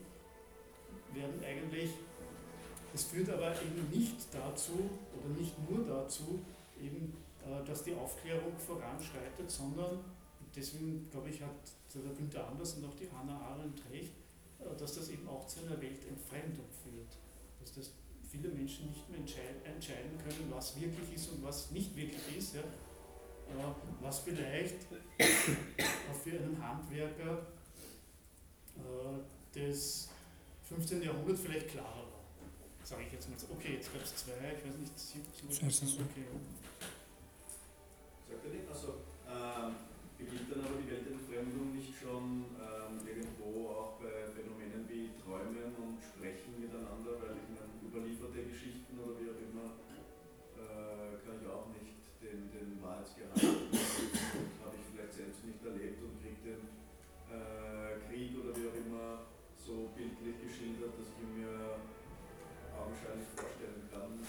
[1.13, 1.91] werden eigentlich,
[2.93, 6.41] es führt aber eben nicht dazu oder nicht nur dazu,
[6.82, 7.13] eben,
[7.45, 9.99] äh, dass die Aufklärung voranschreitet, sondern
[10.55, 11.49] deswegen glaube ich, hat
[11.93, 14.13] der Günther Anders und auch die Hannah Arendt recht,
[14.59, 17.17] äh, dass das eben auch zu einer Weltentfremdung führt.
[17.59, 17.91] Dass das
[18.29, 22.55] viele Menschen nicht mehr entscheiden können, was wirklich ist und was nicht wirklich ist.
[22.55, 22.61] Ja.
[22.61, 24.75] Äh, was vielleicht
[25.19, 27.47] auch für einen Handwerker
[29.53, 30.09] des
[30.69, 31.01] 15.
[31.01, 32.23] Jahrhunderts vielleicht klarer war.
[32.83, 33.37] Sage ich jetzt mal.
[33.57, 36.25] Okay, jetzt gab es zwei, ich weiß nicht, sieben, sieben, okay.
[38.29, 38.69] Sagt er nicht?
[38.69, 38.95] Also,
[39.27, 39.75] ähm,
[40.20, 45.95] beginnt dann aber die Weltentfremdung nicht schon ähm, irgendwo auch bei Phänomenen wie Träumen und
[46.03, 49.80] Sprechen miteinander, weil ich meine, überlieferte Geschichten oder wie auch immer,
[50.59, 56.20] äh, kann ich auch nicht den, den Wahrheitsgehalt, habe ich vielleicht selbst nicht erlebt und
[56.20, 56.63] kriege den
[57.32, 59.24] äh, Krieg oder wie auch immer
[59.55, 61.80] so bildlich geschildert, dass ich mir
[62.76, 64.20] augenscheinlich vorstellen kann.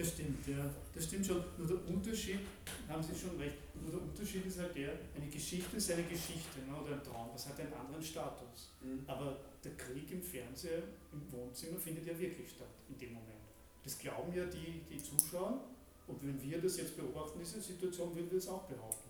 [0.00, 0.64] Das stimmt, ja.
[1.00, 1.42] Das stimmt schon.
[1.56, 2.40] Nur der Unterschied,
[2.86, 6.60] haben Sie schon recht, nur der Unterschied ist halt der, eine Geschichte ist eine Geschichte
[6.68, 8.68] ne, oder ein Traum, das hat einen anderen Status.
[8.82, 9.04] Mhm.
[9.06, 13.48] Aber der Krieg im Fernseher, im Wohnzimmer findet ja wirklich statt in dem Moment.
[13.82, 15.64] Das glauben ja die, die Zuschauer
[16.06, 19.08] und wenn wir das jetzt beobachten, diese Situation, würden wir es auch behaupten.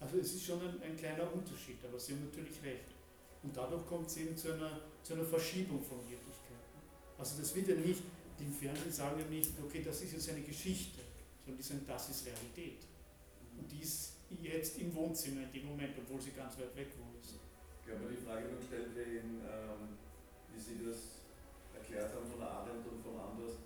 [0.00, 2.92] Also es ist schon ein, ein kleiner Unterschied, aber Sie haben natürlich recht.
[3.42, 6.76] Und dadurch kommt es eben zu einer, zu einer Verschiebung von Wirklichkeiten.
[7.16, 8.02] Also das wird ja nicht
[8.38, 11.00] die im Fernsehen sagen ja nicht, okay, das ist jetzt eine Geschichte,
[11.44, 12.86] sondern die sagen, das ist Realität.
[13.58, 17.24] Und die ist jetzt im Wohnzimmer in dem Moment, obwohl sie ganz weit weg wohnt.
[17.24, 19.96] Ich mir die Frage noch gestellt, wegen, ähm,
[20.52, 21.24] wie Sie das
[21.72, 23.64] erklärt haben von der Arendt und von Anders,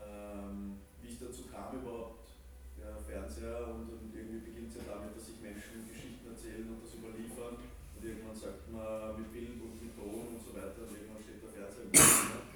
[0.00, 2.32] ähm, wie es dazu kam überhaupt,
[2.80, 6.80] der Fernseher und, und irgendwie beginnt es ja damit, dass sich Menschen Geschichten erzählen und
[6.80, 10.96] das überliefern und irgendwann sagt man mit Bild und mit Ton und so weiter und
[10.96, 12.47] irgendwann steht der Fernseher im Wohnzimmer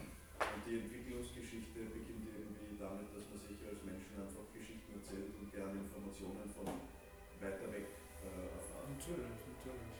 [0.52, 5.48] und die Entwicklungsgeschichte beginnt irgendwie damit, dass man sich als Menschen einfach Geschichten erzählt und
[5.48, 6.68] gerne Informationen von
[7.40, 7.88] weiter weg
[8.20, 8.86] äh, erfahrt.
[8.92, 9.98] Natürlich, natürlich.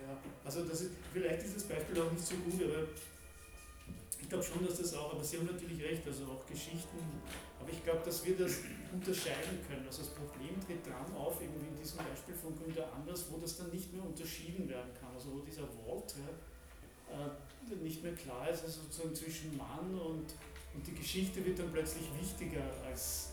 [0.00, 2.88] Ja, also das ist, vielleicht ist das Beispiel auch nicht so gut, aber
[4.24, 6.98] ich glaube schon, dass das auch, aber Sie haben natürlich recht, also auch Geschichten,
[7.60, 9.84] aber ich glaube, dass wir das unterscheiden können.
[9.86, 13.56] Also das Problem tritt dann auf, irgendwie in diesem Beispiel von Günther Anders, wo das
[13.58, 15.12] dann nicht mehr unterschieden werden kann.
[15.14, 16.24] Also wo dieser ja,
[17.12, 17.30] äh,
[17.82, 20.26] nicht mehr klar ist, also sozusagen zwischen Mann und,
[20.74, 23.30] und die Geschichte wird dann plötzlich wichtiger als,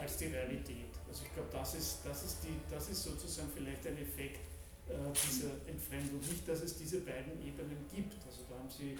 [0.00, 0.92] als die Realität.
[1.08, 2.38] Also ich glaube, das ist, das, ist
[2.70, 4.40] das ist sozusagen vielleicht ein Effekt
[4.88, 6.20] äh, dieser Entfremdung.
[6.20, 8.14] Nicht, dass es diese beiden Ebenen gibt.
[8.26, 8.98] Also da haben Sie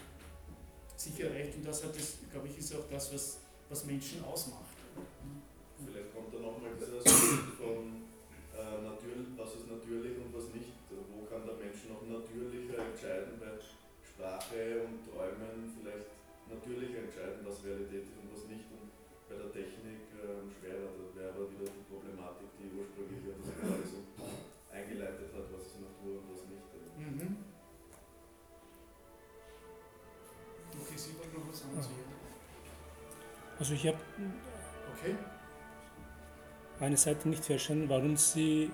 [0.96, 3.38] sicher recht und das hat das, glaube ich, ist auch das, was,
[3.68, 4.76] was Menschen ausmacht.
[5.78, 8.02] Vielleicht kommt da nochmal dieser Aspekt von
[8.50, 10.74] äh, natürlich, was ist natürlich und was nicht.
[10.90, 13.60] Wo kann der Mensch noch natürlicher entscheiden, weil
[14.18, 16.10] Sprache und Träumen vielleicht
[16.50, 18.66] natürlicher entscheiden, was Realität ist und was nicht.
[18.74, 18.90] Und
[19.30, 20.90] bei der Technik ähm, schwerer.
[20.90, 24.02] Da wäre aber wieder die Problematik, die ursprünglich ja das gerade so
[24.74, 26.66] eingeleitet hat, was ist Natur und was nicht.
[26.98, 27.36] Mhm.
[30.82, 32.10] Okay, Sie wollen noch was anziehen?
[33.58, 33.98] Also ich habe
[34.98, 35.14] okay.
[36.80, 38.70] eine Seite nicht verstanden, warum sie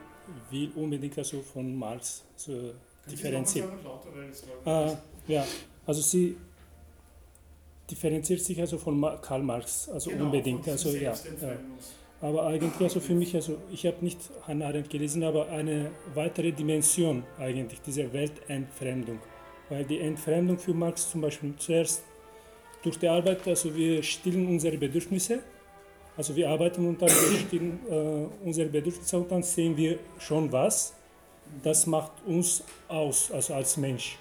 [0.50, 2.74] will unbedingt also von Marx so
[3.06, 3.70] differenzieren.
[4.64, 4.96] Äh,
[5.26, 5.44] ja,
[5.86, 6.36] also sie
[7.90, 10.66] differenziert sich also von Karl Marx, also genau, unbedingt.
[10.68, 11.56] Also, ja, ja.
[12.20, 16.52] Aber eigentlich, also für mich, also ich habe nicht Hannah Arendt gelesen, aber eine weitere
[16.52, 19.18] Dimension eigentlich dieser Weltentfremdung.
[19.68, 22.02] Weil die Entfremdung für Marx zum Beispiel zuerst
[22.82, 25.40] durch die Arbeit, also wir stillen unsere Bedürfnisse,
[26.16, 30.50] also wir arbeiten und dann wir stillen äh, unsere Bedürfnisse und dann sehen wir schon
[30.50, 30.94] was.
[31.62, 34.18] Das macht uns aus, also als Mensch.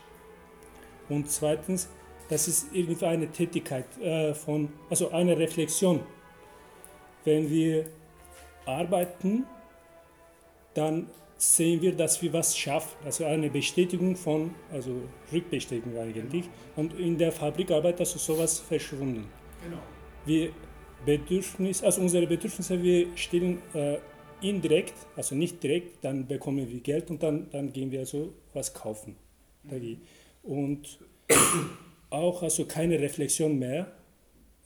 [1.14, 1.89] Und zweitens,
[2.30, 5.99] das ist irgendwie eine Tätigkeit äh, von, also eine Reflexion.
[7.24, 7.86] Wenn wir
[8.66, 9.45] arbeiten,
[10.74, 11.07] dann
[11.38, 15.01] sehen wir, dass wir was schaffen, also eine Bestätigung von, also
[15.32, 16.49] Rückbestätigung eigentlich.
[16.76, 19.30] Und in der Fabrikarbeit ist also sowas verschwunden.
[19.64, 19.82] Genau.
[20.26, 20.51] Wir
[21.05, 23.97] Bedürfnis, also unsere Bedürfnisse, wir stellen äh,
[24.41, 28.74] indirekt, also nicht direkt, dann bekommen wir Geld und dann, dann gehen wir also was
[28.74, 29.16] kaufen.
[29.64, 29.97] Mhm.
[30.44, 31.00] Und
[32.10, 33.91] auch also keine Reflexion mehr,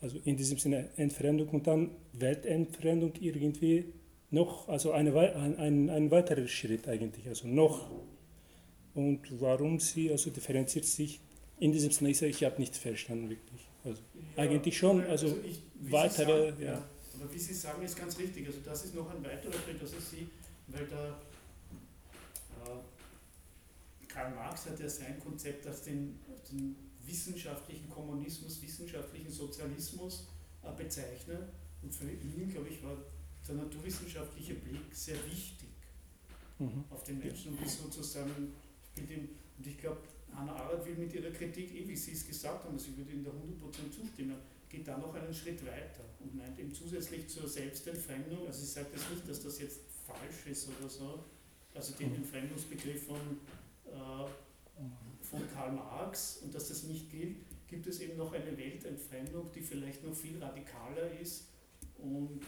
[0.01, 3.85] also in diesem Sinne Entfremdung und dann Weltentfremdung irgendwie
[4.29, 7.89] noch, also eine, ein, ein, weiterer Schritt eigentlich, also noch.
[8.93, 11.19] Und warum sie also differenziert sich
[11.59, 13.67] in diesem Sinne, ich, ich habe nicht verstanden wirklich.
[13.83, 14.01] Also
[14.35, 15.61] ja, eigentlich schon, also, also ich,
[15.91, 16.73] weitere, sagen, ja.
[16.73, 16.89] ja.
[17.19, 18.45] Aber wie Sie sagen, ist ganz richtig.
[18.45, 20.27] Also das ist noch ein weiterer Schritt, also Sie,
[20.67, 21.21] weil da
[22.65, 22.96] äh,
[24.07, 26.19] Karl Marx hat ja sein Konzept als den,
[26.51, 30.27] den wissenschaftlichen Kommunismus, wissenschaftlichen Sozialismus
[30.63, 31.49] äh, bezeichnet.
[31.81, 32.97] Und für ihn, glaube ich, war
[33.47, 35.69] der naturwissenschaftliche Blick sehr wichtig
[36.59, 36.83] mhm.
[36.89, 38.53] auf den Menschen und ist sozusagen,
[38.91, 40.01] spielt ihm, und ich glaube,
[40.33, 43.11] Hannah Arendt will mit ihrer Kritik, eh wie Sie es gesagt haben, also ich würde
[43.11, 44.35] Ihnen da 100% zustimmen,
[44.69, 48.87] geht da noch einen Schritt weiter und meint eben zusätzlich zur Selbstentfremdung, also ich sage
[48.93, 51.23] das nicht, dass das jetzt falsch ist oder so,
[51.73, 52.15] also den mhm.
[52.17, 53.19] Entfremdungsbegriff von,
[55.21, 59.61] von Karl Marx und dass das nicht gilt, gibt es eben noch eine Weltentfremdung, die
[59.61, 61.47] vielleicht noch viel radikaler ist
[61.97, 62.41] und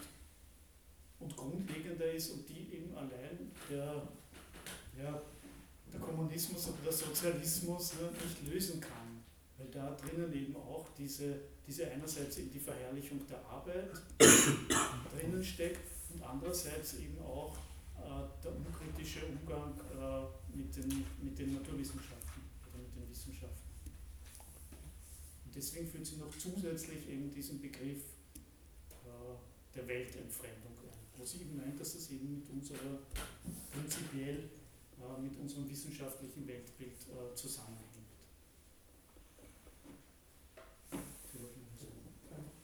[1.20, 4.08] und grundlegender ist und die eben allein der,
[4.98, 5.22] ja,
[5.92, 9.22] der Kommunismus oder der Sozialismus ne, nicht lösen kann.
[9.58, 13.90] Weil da drinnen eben auch diese, diese einerseits eben die Verherrlichung der Arbeit
[15.14, 17.54] drinnen steckt und andererseits eben auch
[17.98, 23.70] äh, der unkritische Umgang äh, mit, den, mit den Naturwissenschaften oder mit den Wissenschaften.
[25.44, 28.02] Und deswegen führt sie noch zusätzlich eben diesen Begriff
[29.04, 30.70] äh, der Weltentfremdung
[31.20, 33.04] wo sie eben meint, dass das eben mit unserer
[33.70, 34.48] prinzipiell
[34.96, 37.84] äh, mit unserem wissenschaftlichen Weltbild äh, zusammenhängt.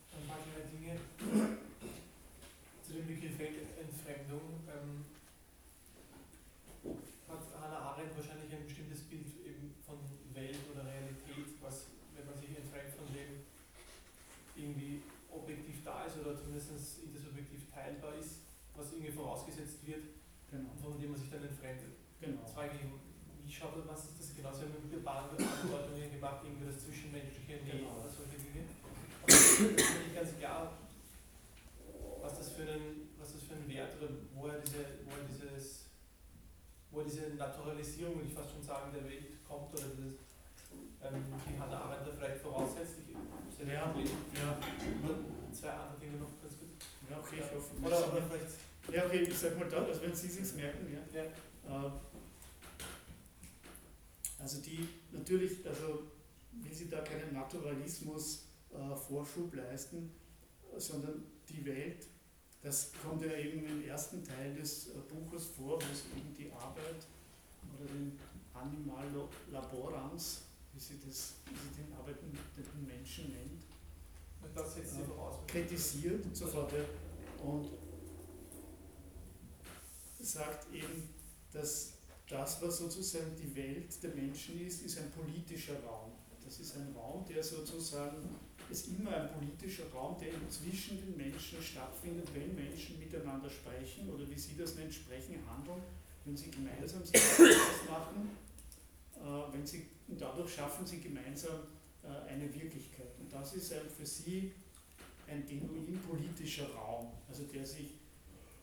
[0.09, 0.97] Ein paar kleine Dinge
[2.81, 4.65] zu dem Begriff Weltentfremdung.
[4.65, 5.05] Ähm,
[7.29, 9.99] hat Hannah Arendt wahrscheinlich ein bestimmtes Bild eben von
[10.33, 11.85] Welt oder Realität, was,
[12.15, 13.45] wenn man sich entfremdet von dem,
[14.55, 16.71] irgendwie objektiv da ist oder zumindest
[17.03, 20.05] intersubjektiv teilbar ist was irgendwie vorausgesetzt wird
[20.49, 20.69] genau.
[20.69, 21.97] und von dem man sich dann entfremdet.
[22.21, 22.41] Genau.
[22.41, 22.85] Jetzt frage ich,
[23.43, 24.53] wie schaut das, was ist das genau?
[24.53, 27.97] Sie haben mit Beantwortungen gemacht, irgendwie das Zwischenmenschliche genau.
[27.97, 28.69] oder solche Dinge.
[29.25, 30.77] Aber es ist nicht ganz klar,
[32.21, 35.89] was das für einen, was das für einen Wert oder woher diese, woher dieses,
[36.91, 40.21] woher diese Naturalisierung, würde ich fast schon sagen, der Welt kommt oder dieses,
[41.01, 43.01] ähm, die Hannah Arendt da vielleicht voraussetzt.
[43.01, 43.17] Ich,
[43.65, 44.49] ja, ja.
[45.51, 46.77] Zwei andere Dinge noch ganz gut.
[47.09, 47.73] Ja, okay, ich hoffe.
[47.81, 48.53] Oder, aber vielleicht
[48.93, 51.03] ja, okay, ich sag mal da, also wenn Sie sich merken, ja.
[51.11, 51.27] ja.
[51.67, 51.91] Äh,
[54.47, 56.03] also die natürlich, also
[56.53, 60.09] will sie da keinen Naturalismus äh, Vorschub leisten,
[60.77, 62.07] sondern die Welt,
[62.61, 66.49] das kommt ja eben im ersten Teil des äh, Buches vor, wo es eben die
[66.53, 67.05] Arbeit
[67.75, 68.17] oder den
[68.53, 70.43] Animal Laborans,
[70.73, 73.63] wie sie, das, wie sie den arbeitenden Menschen nennt,
[74.55, 76.71] das jetzt äh, kritisiert sofort.
[76.71, 77.45] Ja.
[77.45, 77.67] Und
[80.21, 81.09] sagt eben,
[81.51, 81.96] dass
[82.27, 86.11] das, was sozusagen die Welt der Menschen ist, ist ein politischer Raum.
[86.43, 88.17] Das ist ein Raum, der sozusagen,
[88.69, 94.29] ist immer ein politischer Raum, der zwischen den Menschen stattfindet, wenn Menschen miteinander sprechen oder
[94.29, 95.81] wie Sie das nennen, sprechen, handeln,
[96.27, 97.21] wenn sie gemeinsam sich
[97.89, 98.29] machen,
[99.15, 101.59] äh, wenn sie, und dadurch schaffen sie gemeinsam
[102.03, 103.13] äh, eine Wirklichkeit.
[103.19, 104.53] Und das ist ein, für Sie
[105.27, 107.95] ein genuin politischer Raum, also der sich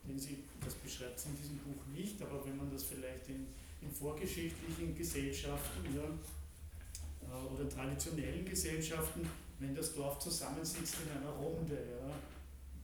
[0.07, 3.47] den sie, das beschreibt sie in diesem Buch nicht, aber wenn man das vielleicht in,
[3.81, 9.27] in vorgeschichtlichen Gesellschaften ja, äh, oder traditionellen Gesellschaften,
[9.59, 12.13] wenn das Dorf zusammensitzt in einer Runde ja,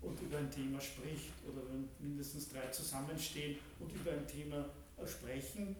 [0.01, 4.65] und über ein Thema spricht oder wenn mindestens drei zusammenstehen und über ein Thema
[4.97, 5.76] äh, sprechen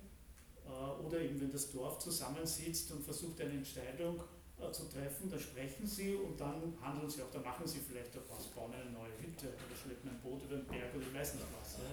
[0.66, 4.22] äh, oder eben wenn das Dorf zusammensitzt und versucht eine Entscheidung
[4.70, 8.38] zu treffen, da sprechen sie und dann handeln sie auch, da machen sie vielleicht auch
[8.38, 11.36] was, bauen eine neue Hütte oder schleppen ein Boot über den Berg oder ich weiß
[11.36, 11.78] nicht was.
[11.78, 11.86] Ja.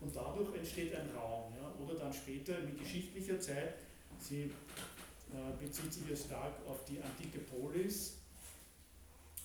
[0.00, 1.54] Und dadurch entsteht ein Raum.
[1.54, 1.72] Ja.
[1.82, 3.74] Oder dann später mit geschichtlicher Zeit,
[4.18, 4.50] sie
[5.32, 8.18] äh, bezieht sich ja stark auf die antike Polis,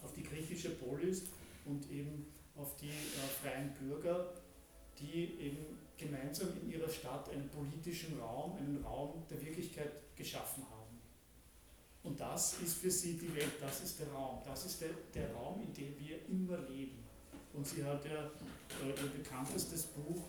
[0.04, 1.24] auf die griechische Polis
[1.66, 2.26] und eben
[2.56, 4.34] auf die äh, freien Bürger,
[5.00, 10.77] die eben gemeinsam in ihrer Stadt einen politischen Raum, einen Raum der Wirklichkeit geschaffen haben.
[12.08, 15.30] Und das ist für sie die Welt, das ist der Raum, das ist der, der
[15.34, 17.04] Raum, in dem wir immer leben.
[17.54, 18.24] Und sie hat ja
[18.82, 20.24] äh, ihr bekanntestes Buch,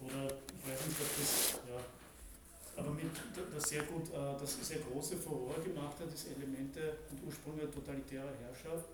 [0.00, 1.80] oder ich weiß nicht, ob das, ja,
[2.76, 3.06] aber mit,
[3.54, 8.34] das sehr gut, äh, das sehr große Furore gemacht hat, das Elemente und Ursprünge totalitärer
[8.42, 8.84] Herrschaft.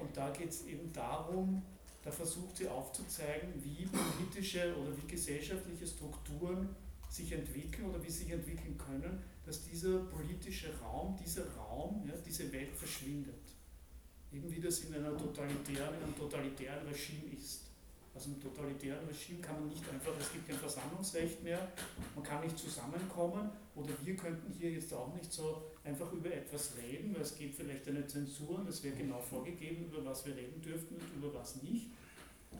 [0.00, 1.62] Und da geht es eben darum,
[2.02, 6.74] da versucht sie aufzuzeigen, wie politische oder wie gesellschaftliche Strukturen
[7.08, 12.12] sich entwickeln oder wie sie sich entwickeln können, dass dieser politische Raum, dieser Raum, ja,
[12.24, 13.34] diese Welt verschwindet.
[14.30, 17.62] Eben wie das in, einer totalitären, in einem totalitären Regime ist.
[18.14, 21.72] Also im totalitären Regime kann man nicht einfach, es gibt kein Versammlungsrecht mehr,
[22.14, 26.72] man kann nicht zusammenkommen oder wir könnten hier jetzt auch nicht so einfach über etwas
[26.76, 30.36] reden, weil es gibt vielleicht eine Zensur und es wäre genau vorgegeben, über was wir
[30.36, 31.86] reden dürften und über was nicht.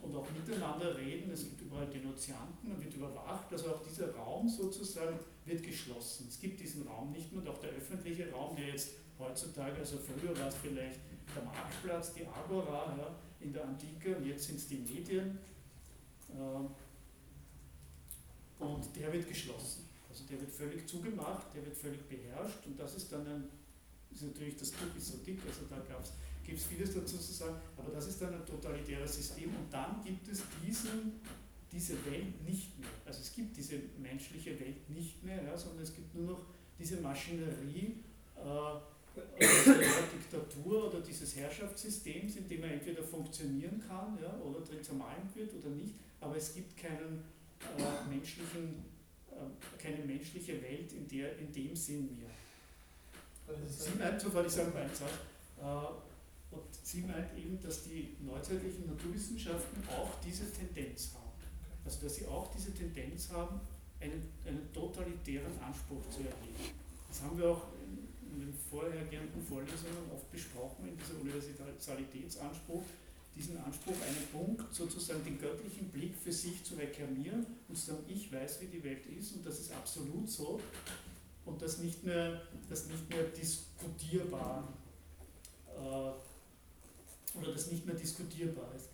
[0.03, 4.49] Und auch miteinander reden, es gibt überall Denunzianten, man wird überwacht, also auch dieser Raum
[4.49, 6.27] sozusagen wird geschlossen.
[6.29, 9.99] Es gibt diesen Raum nicht mehr und auch der öffentliche Raum, der jetzt heutzutage, also
[9.99, 11.01] früher war es vielleicht
[11.35, 15.39] der Marktplatz, die Agora, ja, in der Antike und jetzt sind es die Medien.
[16.33, 16.69] Ähm,
[18.59, 19.89] und der wird geschlossen.
[20.09, 23.45] Also der wird völlig zugemacht, der wird völlig beherrscht und das ist dann ein,
[24.11, 25.79] ist natürlich, das Buch ist so dick, also da
[26.49, 30.03] gibt es vieles dazu zu sagen, aber das ist dann ein totalitäres System und dann
[30.03, 31.21] gibt es diesen,
[31.71, 32.89] diese Welt nicht mehr.
[33.05, 36.47] Also es gibt diese menschliche Welt nicht mehr, ja, sondern es gibt nur noch
[36.79, 37.97] diese Maschinerie,
[38.37, 44.83] äh, dieser Diktatur oder dieses Herrschaftssystems, in dem er entweder funktionieren kann ja, oder drin
[44.83, 47.25] zermalmt wird oder nicht, aber es gibt keinen
[47.77, 48.85] äh, menschlichen,
[49.31, 52.31] äh, keine menschliche Welt, in, der, in dem Sinn mehr.
[53.67, 55.11] Sie meint, sofort ich sage einen Satz,
[55.61, 56.08] äh,
[56.59, 61.33] und sie meint eben, dass die neuzeitlichen Naturwissenschaften auch diese Tendenz haben.
[61.85, 63.61] Also dass sie auch diese Tendenz haben,
[64.01, 66.75] einen, einen totalitären Anspruch zu erheben.
[67.09, 67.63] Das haben wir auch
[68.31, 72.83] in den vorhergehenden Vorlesungen oft besprochen, in dieser Universalitätsanspruch,
[73.35, 78.05] diesen Anspruch, einen Punkt, sozusagen den göttlichen Blick für sich zu reklamieren und zu sagen,
[78.09, 80.61] ich weiß, wie die Welt ist und das ist absolut so
[81.49, 84.69] und das nicht mehr, das nicht mehr diskutierbar
[85.69, 86.11] äh,
[87.37, 88.91] oder das nicht mehr diskutierbar ist.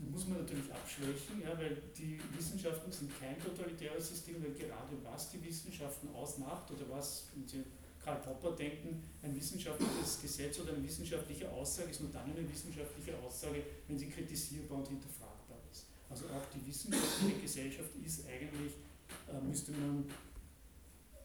[0.00, 4.94] Das muss man natürlich abschwächen, ja, weil die Wissenschaften sind kein totalitäres System, weil gerade
[5.02, 7.64] was die Wissenschaften ausmacht oder was, wenn Sie
[8.08, 13.18] Karl Popper denken, ein wissenschaftliches Gesetz oder eine wissenschaftliche Aussage ist nur dann eine wissenschaftliche
[13.18, 15.84] Aussage, wenn sie kritisierbar und hinterfragbar ist.
[16.08, 18.72] Also auch die wissenschaftliche Gesellschaft ist eigentlich,
[19.28, 20.08] äh, müsste man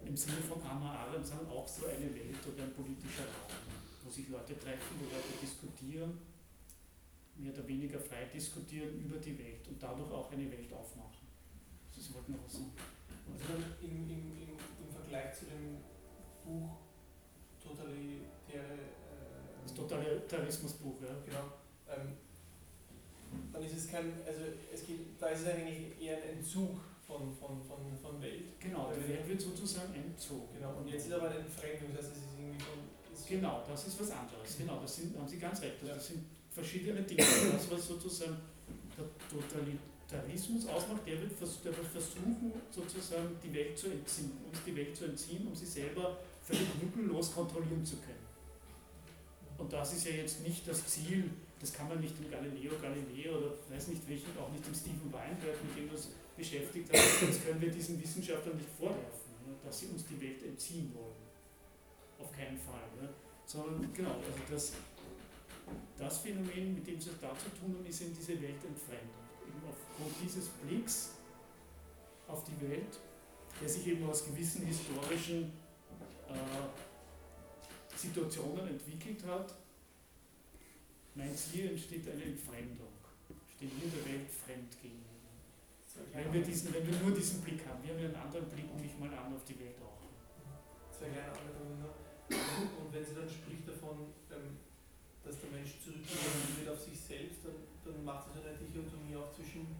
[0.05, 3.55] im Sinne von Hannah Arendt sagen, auch so eine Welt oder ein politischer Raum,
[4.03, 6.19] wo sich Leute treffen, wo Leute diskutieren,
[7.35, 11.27] mehr oder weniger frei diskutieren über die Welt und dadurch auch eine Welt aufmachen.
[11.95, 12.71] Das wollten wir auch sagen.
[13.31, 15.77] Also im, im, im, im Vergleich zu dem
[16.45, 16.77] Buch
[17.61, 18.27] Totalitäre.
[18.49, 21.15] Äh, das Totalitarismusbuch, ja.
[21.25, 21.53] Genau.
[21.87, 22.17] Ähm,
[23.51, 27.33] dann ist es kein, also es geht, da ist es eigentlich eher ein Entzug von,
[27.33, 28.59] von, von, von Welt.
[28.59, 30.49] Genau, die Welt wird sozusagen entzogen.
[30.53, 32.79] Genau, und jetzt ist aber eine Entfremdung, das heißt, es ist irgendwie von.
[33.29, 34.57] Genau, das ist was anderes.
[34.57, 35.81] Genau, das sind, haben Sie ganz recht.
[35.81, 35.95] Das, ja.
[35.95, 37.23] das sind verschiedene Dinge.
[37.51, 38.37] Das, was sozusagen
[38.97, 45.05] der Totalitarismus ausmacht, der wird, versuchen, sozusagen die Welt zu entziehen, uns die Welt zu
[45.05, 48.23] entziehen, um sie selber völlig lückenlos kontrollieren zu können.
[49.57, 51.29] Und das ist ja jetzt nicht das Ziel,
[51.59, 55.13] das kann man nicht im Galileo Galilei oder weiß nicht welchen, auch nicht im Stephen
[55.13, 56.99] Weinberg, mit dem das beschäftigt hat,
[57.29, 61.23] das können wir diesen Wissenschaftlern nicht vorwerfen, ne, dass sie uns die Welt entziehen wollen.
[62.19, 62.83] Auf keinen Fall.
[62.99, 63.09] Ne?
[63.45, 64.73] Sondern genau, also das,
[65.97, 69.23] das Phänomen, mit dem sie da zu tun haben, ist in diese Weltentfremdung.
[69.47, 71.11] Eben aufgrund dieses Blicks
[72.27, 72.99] auf die Welt,
[73.61, 75.51] der sich eben aus gewissen historischen
[76.27, 79.53] äh, Situationen entwickelt hat,
[81.15, 82.93] meint hier entsteht eine Entfremdung,
[83.55, 85.13] steht hier der Welt fremd gegenüber.
[86.11, 88.99] Wenn wir, diesen, wenn wir nur diesen Blick haben, wir haben einen anderen Blick, nicht
[88.99, 90.01] mal an auf die Welt auch.
[90.89, 91.93] Zwei kleine Anmerkungen noch.
[92.81, 94.57] Und wenn sie dann spricht davon, ähm,
[95.23, 99.31] dass der Mensch zurückgeworfen wird auf sich selbst, dann, dann macht so eine Dichotomie auch
[99.31, 99.71] zwischen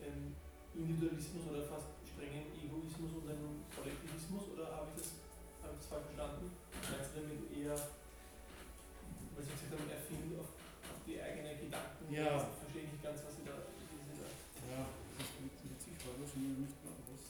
[0.00, 0.32] ähm,
[0.72, 5.26] Individualismus oder fast strengen Egoismus und einem Kollektivismus, oder habe ich das
[5.60, 6.52] habe ich das falsch verstanden?
[6.72, 12.04] Meinst du damit eher, weil Sie gesagt haben, er findet auf, auf die eigenen Gedanken?
[12.08, 12.40] Ja.
[12.40, 13.56] Ich verstehe nicht ganz, was Sie da.
[13.60, 14.28] Sie da
[14.72, 14.80] ja,
[15.20, 17.22] das ist witzig, war das schon nicht mehr aus.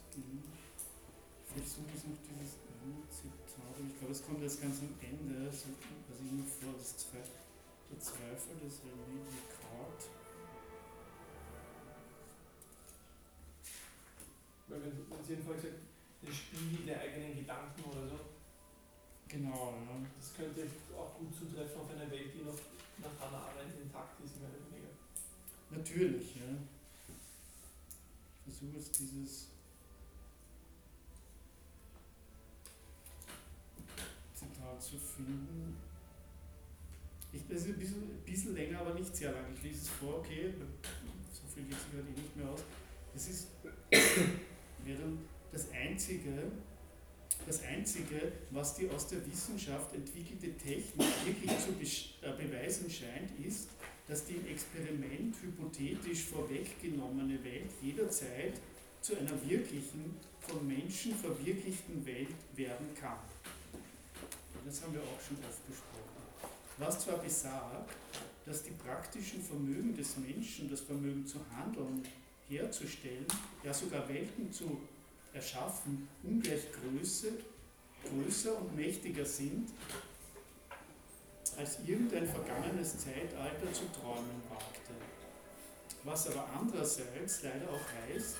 [1.46, 2.60] Vielleicht suche ich noch dieses
[3.10, 5.72] Zitat, ich glaube, es kommt jetzt ganz am Ende, so,
[6.32, 7.38] noch vor, das Zweifel,
[7.90, 10.10] der Zweifel des René Descartes.
[14.68, 15.86] Weil wenn, wenn Sie vorhin gesagt
[16.22, 18.18] den Spiegel der eigenen Gedanken oder so.
[19.28, 20.06] Genau, ja.
[20.18, 20.66] Das könnte
[20.96, 22.58] auch gut zutreffen auf eine Welt, die noch
[22.98, 24.90] nach Hannah Arendt intakt ist, mehr oder weniger.
[25.70, 26.42] Natürlich, ja.
[28.46, 29.48] Ich versuche jetzt dieses
[34.34, 35.85] Zitat zu finden.
[37.36, 39.44] Ich bin ein bisschen, ein bisschen länger, aber nicht sehr lang.
[39.54, 40.54] Ich lese es vor, okay,
[41.30, 42.60] so viel geht sich heute eh nicht mehr aus.
[43.12, 43.48] Das ist
[44.84, 45.20] während
[45.52, 46.50] das Einzige,
[47.46, 51.72] das Einzige, was die aus der Wissenschaft entwickelte Technik wirklich zu
[52.26, 53.68] äh, beweisen scheint, ist,
[54.08, 58.54] dass die im Experiment hypothetisch vorweggenommene Welt jederzeit
[59.02, 63.18] zu einer wirklichen, von Menschen verwirklichten Welt werden kann.
[64.64, 66.15] Das haben wir auch schon oft besprochen.
[66.78, 67.94] Was zwar besagt,
[68.44, 72.06] dass die praktischen Vermögen des Menschen, das Vermögen zu handeln,
[72.48, 73.26] herzustellen,
[73.64, 74.80] ja sogar Welten zu
[75.32, 77.32] erschaffen, ungleich Größe,
[78.04, 79.70] größer und mächtiger sind,
[81.56, 84.92] als irgendein vergangenes Zeitalter zu träumen wagte.
[86.04, 88.36] Was aber andererseits leider auch heißt,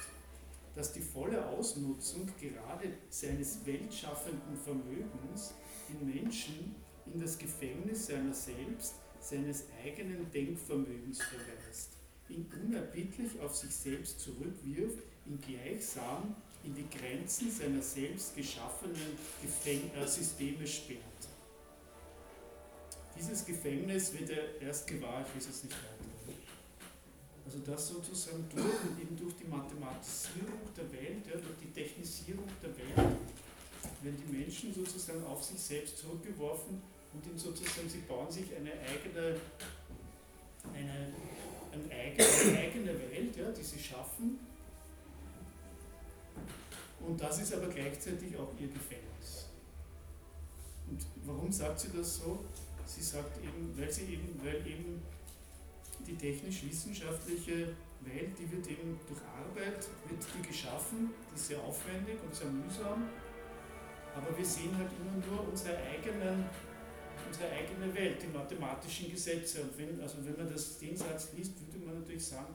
[0.75, 5.55] dass die volle Ausnutzung gerade seines weltschaffenden Vermögens
[5.89, 6.77] den Menschen
[7.13, 11.91] in das Gefängnis seiner selbst, seines eigenen Denkvermögens verweist,
[12.29, 16.35] ihn unerbittlich auf sich selbst zurückwirft, ihn gleichsam
[16.65, 21.01] in die Grenzen seiner selbst geschaffenen Gefäng äh, Systeme sperrt.
[23.19, 26.17] Dieses Gefängnis wird er erst gewahr, ich weiß es nicht weiter.
[27.47, 32.77] Also das sozusagen durch, eben durch die Mathematisierung der Welt, ja, durch die Technisierung der
[32.77, 33.17] Welt,
[34.03, 38.73] werden die Menschen sozusagen auf sich selbst zurückgeworfen und in sozusagen, sie bauen sich eine
[38.73, 39.41] eigene,
[40.73, 41.13] eine,
[41.73, 44.39] eine eigene, eine eigene Welt, ja, die sie schaffen.
[47.01, 49.47] Und das ist aber gleichzeitig auch ihr Gefängnis.
[50.89, 52.45] Und warum sagt sie das so?
[52.85, 55.03] Sie sagt eben, weil sie eben, weil eben
[56.07, 62.17] die technisch-wissenschaftliche Welt, die wird eben durch Arbeit, wird die geschaffen, die ist sehr aufwendig
[62.25, 63.09] und sehr mühsam,
[64.15, 66.47] aber wir sehen halt immer nur unsere, eigenen,
[67.27, 69.63] unsere eigene Welt, die mathematischen Gesetze.
[69.63, 72.55] Und wenn, also wenn man das, den Satz liest, würde man natürlich sagen,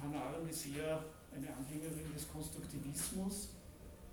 [0.00, 3.48] Hannah Arendt ist eher eine Anhängerin des Konstruktivismus,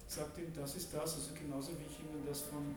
[0.08, 2.76] sagt eben, das ist das, also genauso wie ich Ihnen das von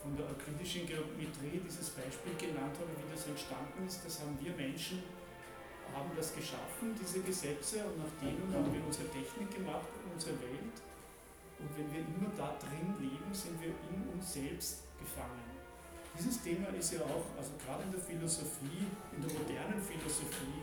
[0.00, 4.00] von der euklidischen Geometrie dieses Beispiel genannt habe, wie das entstanden ist.
[4.00, 5.04] Das haben wir Menschen,
[5.92, 10.76] haben das geschaffen, diese Gesetze, und nach denen haben wir unsere Technik gemacht unsere Welt.
[11.58, 14.84] Und wenn wir immer da drin leben, sind wir in uns selbst.
[16.18, 20.60] Dieses Thema ist ja auch, also gerade in der Philosophie, in der modernen Philosophie,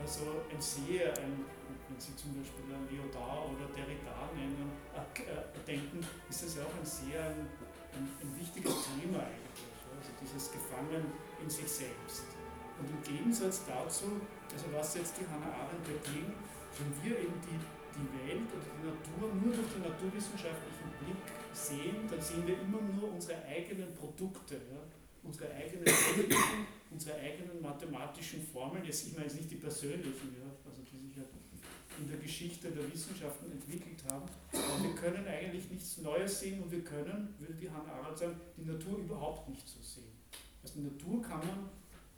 [0.00, 1.44] also ein sehr, ein,
[1.88, 6.62] wenn Sie zum Beispiel an Lyotard oder Derrida nennen, äh, äh, denken, ist das ja
[6.62, 7.48] auch ein sehr ein,
[7.92, 9.66] ein, ein wichtiges Thema eigentlich.
[9.98, 11.12] Also dieses Gefangen
[11.42, 12.24] in sich selbst.
[12.78, 14.20] Und im Gegensatz dazu,
[14.52, 16.32] also was jetzt die Hannah Arendt dagegen,
[16.78, 17.58] wenn wir eben die,
[17.98, 21.22] die Welt oder die Natur nur durch den naturwissenschaftlichen Blick
[21.52, 24.80] sehen, dann sehen wir immer nur unsere eigenen Produkte, ja?
[25.22, 30.48] unsere eigenen Techniken, unsere eigenen mathematischen Formeln, jetzt, ich meine jetzt nicht die persönlichen, ja?
[30.64, 31.24] also die sich ja
[31.98, 34.28] in der Geschichte der Wissenschaften entwickelt haben.
[34.52, 38.40] Aber wir können eigentlich nichts Neues sehen und wir können, würde die Hannah Arendt sagen,
[38.56, 40.14] die Natur überhaupt nicht so sehen.
[40.62, 41.68] Also die Natur kann man,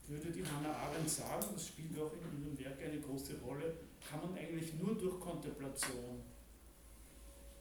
[0.06, 3.72] würde die Hannah Arendt sagen, das spielt auch in ihrem Werk eine große Rolle,
[4.08, 6.22] kann man eigentlich nur durch Kontemplation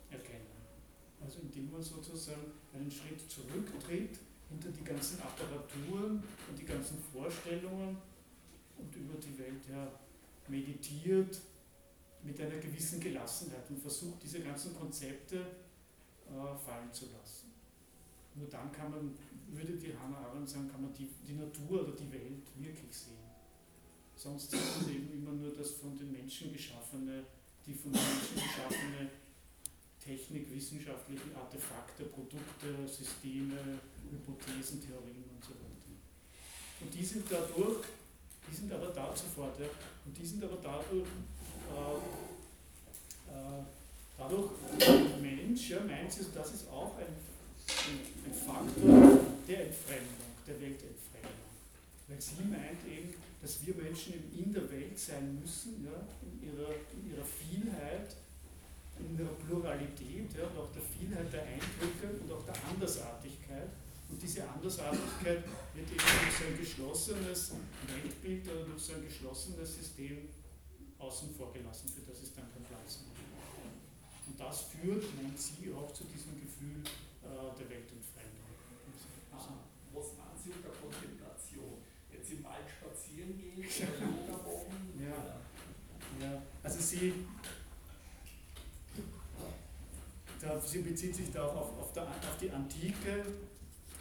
[0.10, 0.46] erkennen.
[1.22, 4.18] Also indem man sozusagen einen Schritt zurücktritt
[4.50, 7.98] hinter die ganzen Apparaturen und die ganzen Vorstellungen
[8.78, 9.92] und über die Welt her
[10.48, 11.40] meditiert
[12.24, 17.52] mit einer gewissen Gelassenheit und versucht, diese ganzen Konzepte äh, fallen zu lassen.
[18.36, 19.16] Nur dann kann man,
[19.52, 23.19] würde die Hannah Arendt sagen, kann man die, die Natur oder die Welt wirklich sehen.
[24.20, 27.24] Sonst sieht man eben immer nur das von den Menschen geschaffene,
[27.66, 29.10] die von den Menschen geschaffene
[30.04, 33.80] Technik, wissenschaftlichen Artefakte, Produkte, Systeme,
[34.12, 35.96] Hypothesen, Theorien und so weiter.
[36.82, 37.86] Und die sind dadurch,
[38.44, 39.68] die sind aber da sofort, ja,
[40.06, 41.08] und die sind aber dadurch
[41.72, 41.96] äh,
[43.32, 43.64] äh,
[44.18, 44.52] dadurch
[45.22, 51.48] Mensch, ja, meint sie, das ist auch ein, ein, ein Faktor der Entfremdung, der Weltentfremdung.
[52.10, 56.70] Weil sie meint eben, dass wir Menschen in der Welt sein müssen, ja, in, ihrer,
[56.94, 58.16] in ihrer Vielheit,
[59.00, 63.70] in ihrer Pluralität ja, und auch der Vielheit der Eindrücke und auch der Andersartigkeit.
[64.10, 65.44] Und diese Andersartigkeit
[65.74, 67.52] wird eben durch so ein geschlossenes
[67.88, 70.30] Weltbild oder durch so ein geschlossenes System
[70.98, 73.16] außen vor gelassen, für das ist dann kein Platz mehr.
[74.28, 76.84] Und das führt, meint sie, auch zu diesem Gefühl
[77.24, 78.52] äh, der Weltentfremdung.
[79.32, 79.64] Ah,
[79.94, 81.82] was meinen Sie mit der Kontemplation?
[82.12, 84.78] Jetzt im Wald spazieren gehen oder Yoga machen?
[85.00, 85.42] Ja.
[86.20, 87.14] ja, also sie,
[90.40, 93.26] da, sie bezieht sich da auf, auf, der, auf die Antike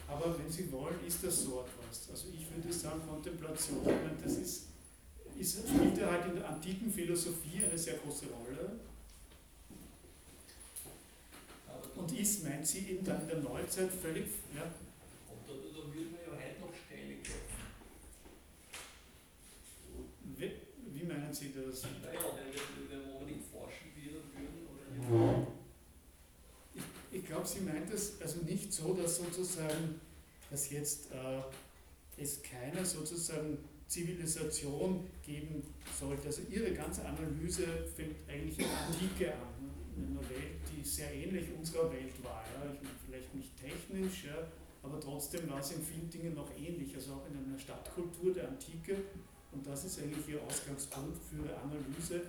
[0.07, 2.11] Aber wenn Sie wollen, ist das so etwas.
[2.11, 3.87] Also ich würde sagen, Kontemplation,
[4.23, 4.67] das ist,
[5.39, 8.81] ist, spielt halt in der antiken Philosophie eine sehr große Rolle.
[11.95, 14.27] Und ist, meint sie, eben dann in der Neuzeit völlig.
[14.55, 14.63] Ja?
[14.63, 17.59] Und da, da würde man ja heute noch Steine klopfen.
[20.37, 20.53] Wie,
[20.93, 21.83] wie meinen Sie das?
[21.83, 24.31] Naja, wenn wir, wenn wir nicht forschen würden
[25.13, 25.47] oder.
[26.75, 26.83] Ich,
[27.19, 30.01] ich glaube, sie meint es also nicht so, dass sozusagen,
[30.51, 35.63] dass jetzt äh, es keine sozusagen Zivilisation geben
[35.99, 36.27] sollte.
[36.27, 39.73] Also ihre ganze Analyse fängt eigentlich in der Antike an, ne?
[39.97, 42.45] in einer Welt, die sehr ähnlich unserer Welt war.
[42.55, 42.73] Ja?
[42.73, 44.47] Ich meine, vielleicht nicht technisch, ja?
[44.83, 48.49] aber trotzdem war es in vielen Dingen noch ähnlich, also auch in einer Stadtkultur der
[48.49, 48.97] Antike.
[49.53, 52.23] Und das ist eigentlich ihr Ausgangspunkt für ihre Analyse.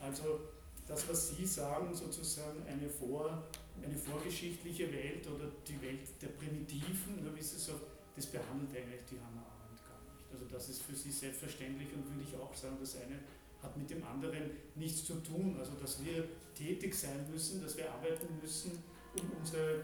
[0.00, 0.40] Also
[0.86, 3.44] das, was Sie sagen, sozusagen eine, vor,
[3.82, 7.72] eine vorgeschichtliche Welt oder die Welt der Primitiven, wie Sie so,
[8.16, 10.32] das behandelt eigentlich die Hannah Arendt gar nicht.
[10.32, 13.20] Also das ist für Sie selbstverständlich und würde ich auch sagen, das eine
[13.62, 15.56] hat mit dem anderen nichts zu tun.
[15.58, 16.24] Also dass wir
[16.54, 18.82] tätig sein müssen, dass wir arbeiten müssen,
[19.18, 19.82] um unsere,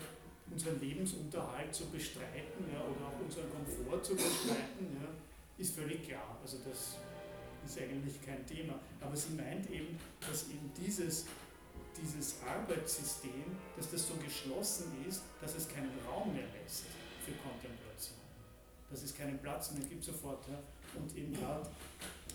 [0.51, 5.09] unseren Lebensunterhalt zu bestreiten ja, oder auch unseren Komfort zu bestreiten, ja,
[5.59, 6.39] ist völlig klar.
[6.43, 6.97] Also das
[7.66, 8.78] ist eigentlich kein Thema.
[9.01, 11.26] Aber sie meint eben, dass eben dieses,
[12.01, 13.44] dieses Arbeitssystem,
[13.76, 16.85] dass das so geschlossen ist, dass es keinen Raum mehr lässt
[17.24, 18.18] für Kontemplation.
[18.90, 20.44] Dass es keinen Platz mehr gibt sofort.
[20.94, 21.68] Und eben gerade,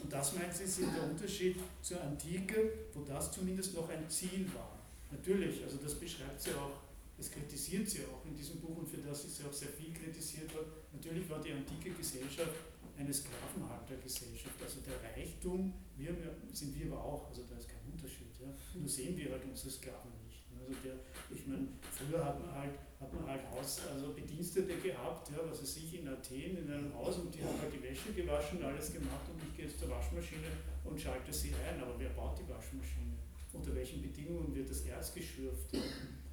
[0.01, 4.45] und das meint sie, ist der Unterschied zur Antike, wo das zumindest noch ein Ziel
[4.53, 4.79] war.
[5.11, 6.81] Natürlich, also das beschreibt sie auch,
[7.17, 9.93] das kritisiert sie auch in diesem Buch und für das ist sie auch sehr viel
[9.93, 10.69] kritisiert worden.
[10.93, 12.51] Natürlich war die antike Gesellschaft
[12.99, 14.61] eine Sklavenhaltergesellschaft.
[14.61, 16.13] Also der Reichtum, wir
[16.51, 18.35] sind wir aber auch, also da ist kein Unterschied.
[18.39, 18.51] Ja.
[18.75, 20.43] Nur sehen wir halt unsere Sklaven nicht.
[20.59, 20.99] Also der,
[21.31, 25.61] ich meine, früher hat man halt, hat man halt Haus, also Bedienstete gehabt, ja, was
[25.61, 28.91] weiß ich, in Athen, in einem Haus und die haben halt die Wäsche gewaschen, alles
[28.91, 30.51] gemacht und ich gehe jetzt zur Waschmaschine
[30.83, 31.81] und schalte sie ein.
[31.81, 33.15] Aber wer baut die Waschmaschine?
[33.53, 35.73] Unter welchen Bedingungen wird das Erz geschürft?
[35.73, 35.79] Ja?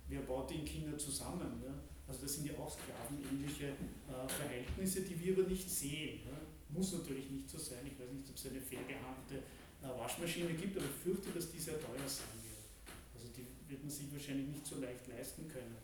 [0.08, 1.62] Wer baut die in China zusammen?
[1.64, 1.72] Ja?
[2.08, 6.20] Also das sind ja auch sklavenähnliche äh, Verhältnisse, die wir aber nicht sehen.
[6.26, 6.38] Ja?
[6.68, 7.86] Muss natürlich nicht so sein.
[7.86, 9.46] Ich weiß nicht, ob es eine fair gehandelte
[9.82, 12.66] äh, Waschmaschine gibt, aber ich fürchte, dass die sehr teuer sein wird.
[13.14, 15.76] Also die wird man sich wahrscheinlich nicht so leicht leisten können.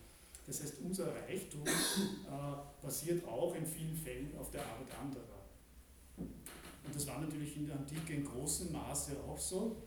[0.45, 1.71] Das heißt, unser Reichtum äh,
[2.81, 5.43] basiert auch in vielen Fällen auf der Arbeit anderer.
[6.17, 9.77] Und das war natürlich in der Antike in großem Maße auch so.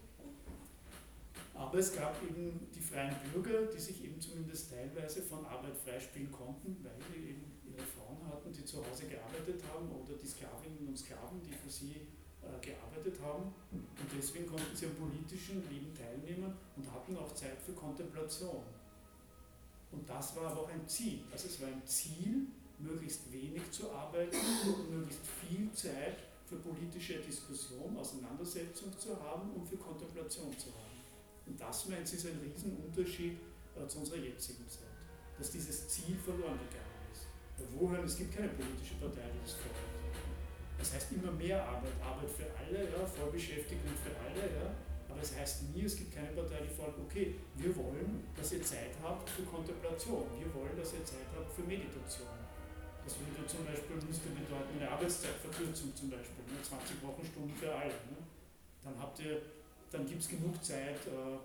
[1.55, 6.31] Aber es gab eben die freien Bürger, die sich eben zumindest teilweise von Arbeit freispielen
[6.31, 7.45] konnten, weil sie eben
[7.83, 12.07] Frauen hatten, die zu Hause gearbeitet haben, oder die Sklavinnen und Sklaven, die für sie
[12.43, 13.53] äh, gearbeitet haben.
[13.73, 18.63] Und deswegen konnten sie am politischen Leben teilnehmen und hatten auch Zeit für Kontemplation.
[19.93, 21.21] Und das war aber auch ein Ziel.
[21.33, 22.47] Also es war ein Ziel,
[22.79, 24.37] möglichst wenig zu arbeiten
[24.67, 31.01] und möglichst viel Zeit für politische Diskussion, Auseinandersetzung zu haben und für Kontemplation zu haben.
[31.47, 33.39] Und das meint sie ist ein Riesenunterschied
[33.77, 34.83] äh, zu unserer jetzigen Zeit,
[35.39, 36.96] dass dieses Ziel verloren gegangen
[37.77, 39.97] wohin, es gibt keine politische Partei, die das fordert.
[40.79, 44.69] Das heißt immer mehr Arbeit, Arbeit für alle, ja, Vollbeschäftigung für alle, ja,
[45.09, 48.63] aber es heißt nie, es gibt keine Partei, die fordert, okay, wir wollen, dass ihr
[48.63, 52.37] Zeit habt für Kontemplation, wir wollen, dass ihr Zeit habt für Meditation.
[53.07, 57.95] Das würde zum Beispiel müsste bedeuten, eine Arbeitszeitverkürzung zum Beispiel, ne, 20 Wochenstunden für alle.
[58.11, 58.19] Ne.
[58.83, 59.41] Dann habt ihr,
[59.91, 61.39] dann gibt es genug Zeit äh,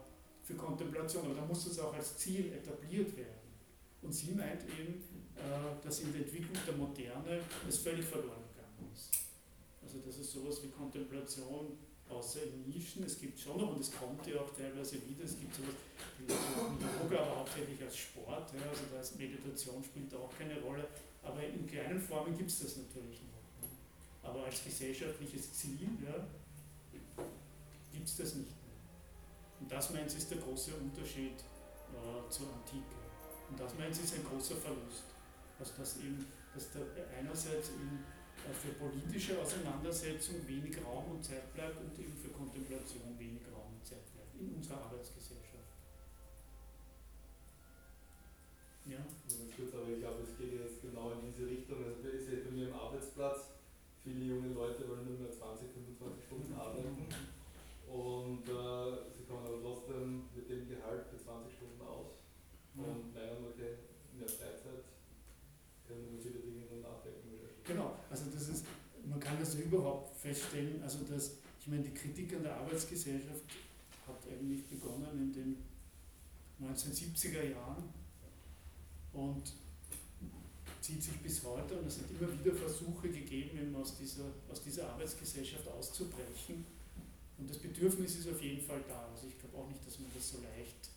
[0.44, 3.46] für Kontemplation, aber dann muss das auch als Ziel etabliert werden.
[4.02, 5.04] Und sie meint eben,
[5.84, 9.10] dass in der Entwicklung der Moderne es völlig verloren gegangen ist.
[9.84, 11.78] Also dass es sowas wie Kontemplation
[12.10, 15.40] außer in Nischen, es gibt schon noch und es kommt ja auch teilweise wieder, es
[15.40, 15.76] gibt sowas,
[16.20, 20.88] die Yoga, aber hauptsächlich als Sport, ja, also da ist Meditation spielt auch keine Rolle,
[21.24, 24.30] aber in kleinen Formen gibt es das natürlich noch.
[24.30, 26.28] Aber als gesellschaftliches Ziel ja,
[27.92, 28.62] gibt es das nicht mehr.
[29.60, 32.96] Und das meint sie ist der große Unterschied äh, zur Antike.
[33.50, 35.11] Und das meint sie ist ein großer Verlust.
[35.62, 36.26] Also dass, eben,
[36.56, 36.80] dass da
[37.14, 43.14] einerseits eben äh, für politische Auseinandersetzung wenig Raum und Zeit bleibt und eben für Kontemplation
[43.22, 45.70] wenig Raum und Zeit bleibt in unserer Arbeitsgesellschaft.
[48.90, 49.06] Ja?
[49.54, 51.78] Gut, aber ich glaube, es geht jetzt genau in diese Richtung.
[51.86, 53.54] Also ich sehe bei mir am Arbeitsplatz,
[54.02, 57.06] viele junge Leute wollen nur mehr 20, 25 Stunden arbeiten
[57.86, 62.18] und äh, sie kommen aber trotzdem mit dem Gehalt für 20 Stunden aus
[62.74, 63.78] und meinen, okay,
[64.10, 64.91] in der Freizeit
[66.22, 67.30] viele Dinge dann nachdenken.
[67.64, 68.66] Genau, also das ist,
[69.06, 73.44] man kann das überhaupt feststellen, also dass, ich meine, die Kritik an der Arbeitsgesellschaft
[74.08, 75.58] hat eigentlich begonnen in den
[76.68, 77.90] 1970er Jahren
[79.14, 79.54] und
[80.82, 84.64] zieht sich bis heute und es hat immer wieder Versuche gegeben, eben aus dieser, aus
[84.64, 86.66] dieser Arbeitsgesellschaft auszubrechen.
[87.38, 89.08] Und das Bedürfnis ist auf jeden Fall da.
[89.14, 90.90] Also ich glaube auch nicht, dass man das so leicht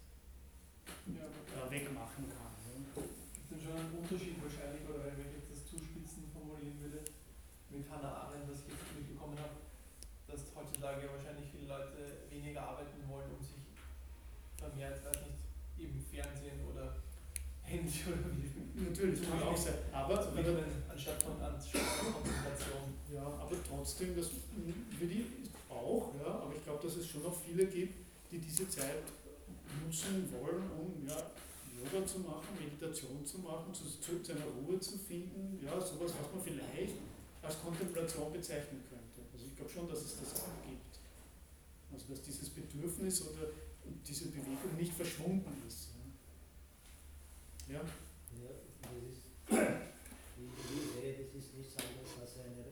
[1.06, 1.24] ja.
[1.24, 2.54] äh, wegmachen kann.
[2.96, 3.23] Ja.
[3.54, 7.06] Es schon einen Unterschied wahrscheinlich, oder wenn ich jetzt das zuspitzen formulieren würde,
[7.70, 9.62] mit Hannah Arendt, was ich jetzt mitbekommen habe,
[10.26, 13.62] dass heutzutage wahrscheinlich viele Leute weniger arbeiten wollen, um sich
[14.58, 15.46] vermehrt, weiß nicht,
[15.78, 16.98] eben Fernsehen oder
[17.62, 18.50] Handy oder wie.
[18.90, 19.86] Natürlich, kann auch sein.
[19.92, 20.34] Aber also
[20.90, 22.98] anstatt von Konzentration.
[23.14, 24.30] Ja, aber trotzdem, das
[24.98, 25.26] würde ich
[25.70, 27.94] auch, ja, aber ich glaube, dass es schon noch viele gibt,
[28.30, 29.06] die diese Zeit
[29.84, 31.16] nutzen wollen, um ja,
[31.84, 36.12] Yoga zu machen, Meditation zu machen, zu, zu, zu einer Ruhe zu finden, ja, sowas,
[36.16, 36.94] was man vielleicht
[37.42, 39.20] als Kontemplation bezeichnen könnte.
[39.32, 40.98] Also ich glaube schon, dass es das auch gibt.
[41.92, 43.48] Also dass dieses Bedürfnis oder
[44.06, 45.90] diese Bewegung nicht verschwunden ist.
[47.68, 47.80] Ja?
[47.80, 48.50] Ja,
[48.82, 49.24] das ist,
[50.38, 52.64] wie sehe, das ist nichts anderes als eine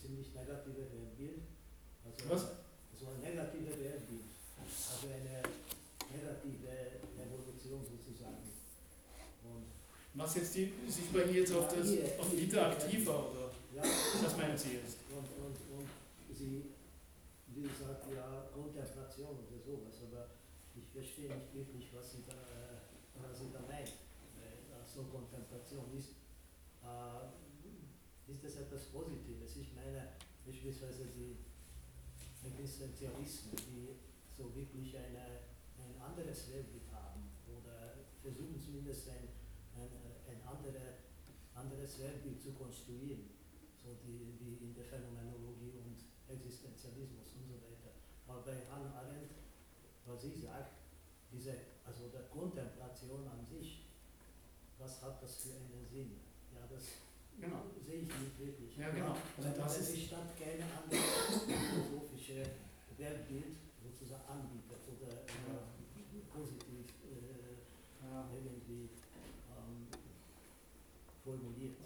[0.00, 1.42] ziemlich negative Weltbild.
[2.04, 2.42] Also Was?
[2.98, 4.28] So ein negative Weltbild.
[4.60, 5.42] Also eine
[6.10, 6.99] negative
[7.70, 8.42] Evolution sozusagen.
[9.44, 9.64] Und
[10.14, 11.86] was jetzt die, Sie sprechen jetzt auf das
[12.18, 14.98] auf interaktiver oder ja, was meinen Sie jetzt?
[15.14, 15.88] Und, und, und
[16.34, 16.74] Sie,
[17.54, 20.26] wie gesagt, ja, Kontemplation oder sowas, aber
[20.74, 22.82] ich verstehe nicht wirklich, was Sie da, äh,
[23.22, 24.10] was Sie da meinen.
[24.90, 26.18] So Kontemplation ist,
[26.82, 27.30] äh,
[28.26, 29.56] ist das etwas Positives.
[29.56, 31.38] Ich meine, beispielsweise die
[32.42, 33.94] Existenzialisten, die
[34.36, 35.46] so wirklich eine,
[35.78, 36.89] ein anderes oder
[38.22, 39.28] versuchen zumindest ein,
[39.76, 39.90] ein,
[40.28, 41.00] ein andere,
[41.54, 43.40] anderes Weltbild zu konstruieren
[43.82, 45.96] so die, wie in der Phänomenologie und
[46.28, 47.96] Existenzialismus und so weiter.
[48.28, 49.32] Aber bei Hannah Arendt,
[50.04, 50.76] was sie sagt,
[51.32, 53.88] diese, also der Kontemplation an sich,
[54.78, 56.20] was hat das für einen Sinn?
[56.52, 57.00] Ja, das
[57.40, 57.64] genau.
[57.80, 58.76] sehe ich nicht wirklich.
[58.76, 59.16] Ja, genau.
[59.36, 62.44] Also das ist statt keine andere philosophische
[62.96, 68.28] Weltbild sozusagen anbietet oder äh, positiv äh, ja.
[68.34, 68.90] irgendwie
[69.56, 69.88] ähm,
[71.24, 71.76] formuliert.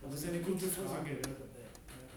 [0.00, 1.16] Das ist eine gute Frage.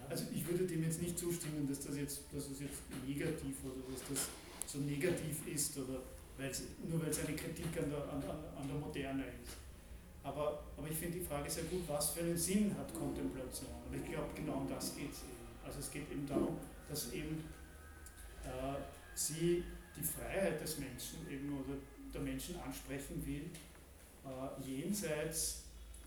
[0.09, 3.79] Also ich würde dem jetzt nicht zustimmen, dass das jetzt, dass es jetzt negativ oder
[3.91, 4.27] dass das
[4.67, 6.01] so negativ ist oder
[6.37, 9.55] weil's, nur weil es eine Kritik an der, an, an der Moderne ist.
[10.23, 13.69] Aber, aber ich finde die Frage sehr gut, was für einen Sinn hat Kontemplation?
[13.89, 15.47] Und ich glaube, genau um das geht es eben.
[15.65, 16.57] Also es geht eben darum,
[16.89, 17.43] dass eben
[18.43, 18.75] äh,
[19.15, 19.63] sie
[19.95, 21.77] die Freiheit des Menschen eben oder
[22.13, 23.49] der Menschen ansprechen will,
[24.25, 25.63] äh, jenseits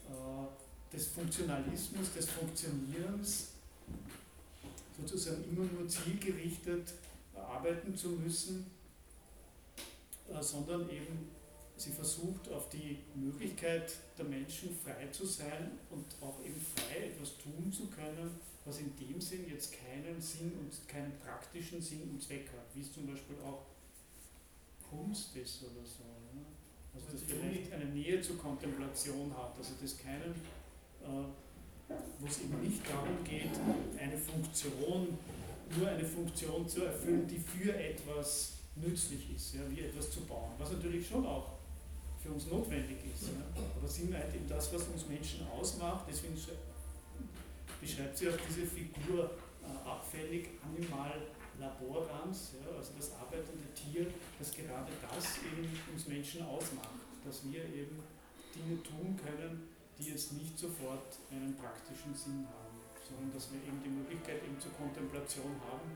[0.09, 0.64] äh,
[0.95, 3.49] des Funktionalismus, des Funktionierens,
[4.99, 6.95] sozusagen immer nur zielgerichtet
[7.35, 8.67] arbeiten zu müssen,
[10.33, 11.31] äh, sondern eben
[11.77, 17.37] sie versucht auf die Möglichkeit der Menschen frei zu sein und auch eben frei etwas
[17.39, 18.31] tun zu können,
[18.65, 22.81] was in dem Sinn jetzt keinen Sinn und keinen praktischen Sinn und Zweck hat, wie
[22.81, 23.67] es zum Beispiel auch
[24.89, 26.05] Kunst ist oder so.
[26.33, 26.45] Ne?
[26.95, 30.35] Also das vielleicht eine Nähe zur Kontemplation hat, also das keinen
[32.21, 33.51] wo es eben nicht darum geht,
[34.01, 35.19] eine Funktion,
[35.77, 40.53] nur eine Funktion zu erfüllen, die für etwas nützlich ist, ja, wie etwas zu bauen,
[40.59, 41.53] was natürlich schon auch
[42.23, 43.29] für uns notwendig ist.
[43.29, 43.63] Ja.
[43.77, 46.37] Aber sie meint eben das, was uns Menschen ausmacht, deswegen
[47.81, 49.31] beschreibt sie auch diese Figur
[49.63, 51.13] äh, abfällig animal
[51.61, 54.07] laborans, ja, also das arbeitende Tier,
[54.39, 58.01] das gerade das eben uns Menschen ausmacht, dass wir eben
[58.55, 63.83] Dinge tun können, die jetzt nicht sofort einen praktischen Sinn haben, sondern dass wir eben
[63.83, 65.91] die Möglichkeit eben zur Kontemplation haben,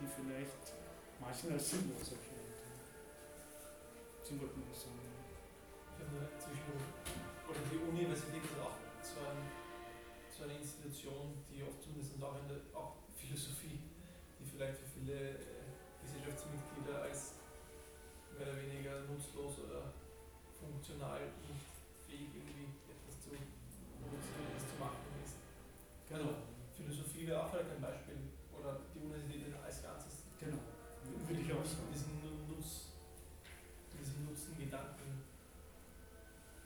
[0.00, 0.76] die vielleicht
[1.20, 2.58] manchen als sinnlos erscheint.
[4.22, 5.00] Sie wollten sagen.
[5.96, 6.74] Ich habe zwischen,
[7.46, 9.40] oder die Universität ist auch so, ein,
[10.28, 13.78] so eine Institution, die oft zumindest auch in der auch Philosophie,
[14.40, 15.62] die vielleicht für viele äh,
[16.02, 17.38] Gesellschaftsmitglieder als
[18.34, 19.94] mehr oder weniger nutzlos oder
[20.58, 21.22] funktional
[26.12, 26.34] Genau.
[26.76, 28.16] Philosophie wäre auch vielleicht ein Beispiel.
[28.52, 30.28] Oder die Universität als Ganzes.
[30.38, 30.60] Genau.
[31.26, 31.88] Würde ich auch sagen.
[31.92, 32.92] Diesen, Nutz,
[33.96, 35.24] diesen Nutzengedanken.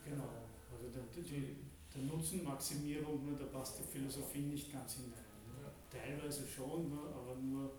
[0.04, 0.50] Genau.
[0.70, 1.56] Also der, die,
[1.94, 5.30] der Nutzenmaximierung, ne, da passt die Philosophie nicht ganz hinein.
[5.46, 5.70] Ne?
[5.90, 7.70] Teilweise schon, ne, aber nur,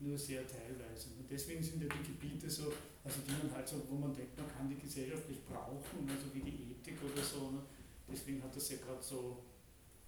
[0.00, 1.14] nur sehr teilweise.
[1.18, 2.72] Und deswegen sind ja die Gebiete so,
[3.04, 6.40] also die man halt so, wo man denkt, man kann die gesellschaftlich brauchen, also wie
[6.40, 7.50] die Ethik oder so.
[7.50, 7.62] Ne,
[8.06, 9.38] Deswegen hat das ja gerade so,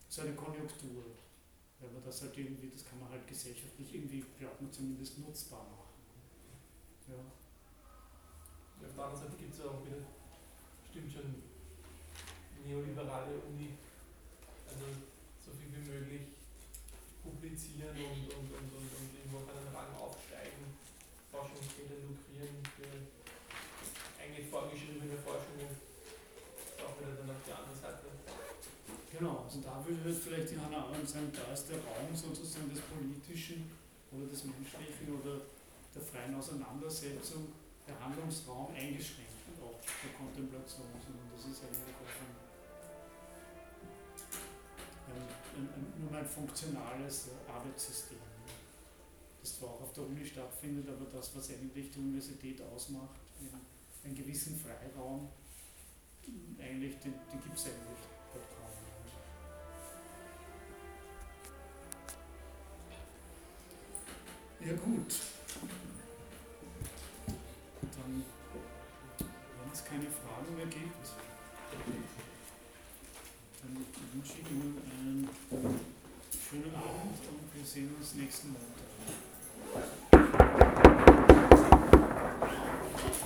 [0.09, 1.05] so eine Konjunktur.
[1.79, 5.65] Weil man das halt irgendwie, das kann man halt gesellschaftlich irgendwie, glaubt man zumindest nutzbar
[5.65, 5.93] machen.
[7.09, 7.21] Ja.
[8.81, 10.01] ja auf der anderen Seite gibt es ja auch wieder,
[10.89, 11.43] stimmt schon,
[12.67, 13.79] neoliberale Uni,
[14.67, 14.87] also
[15.39, 16.23] so viel wie möglich
[17.23, 20.75] publizieren und, und, und, und, und irgendwo auf einen Rang aufsteigen,
[21.31, 22.91] Forschungsgelder lukrieren für
[24.19, 25.71] eigentlich vorgeschriebene Forschungen,
[26.83, 27.86] auch wieder dann auf die andere Seite.
[29.19, 32.83] Genau, also da würde vielleicht die Hannah Arendt sagen, da ist der Raum sozusagen des
[32.85, 33.71] Politischen
[34.13, 35.41] oder des Menschlichen oder
[35.95, 37.49] der freien Auseinandersetzung,
[37.89, 42.37] der Handlungsraum eingeschränkt, auch der Kontemplation, sondern das ist eigentlich auch ein,
[45.09, 48.19] ein, ein, ein nur ein funktionales Arbeitssystem,
[49.41, 53.17] das zwar auch auf der Uni stattfindet, aber das, was eigentlich die Universität ausmacht,
[54.05, 55.31] einen gewissen Freiraum,
[56.61, 58.16] eigentlich, den, den gibt es eigentlich
[64.61, 65.15] Ja gut.
[67.83, 68.25] Dann,
[69.19, 71.07] wenn es keine Fragen mehr gibt,
[73.63, 73.77] dann
[74.15, 75.29] wünsche ich Ihnen einen
[76.31, 78.87] schönen Abend und wir sehen uns nächsten Montag.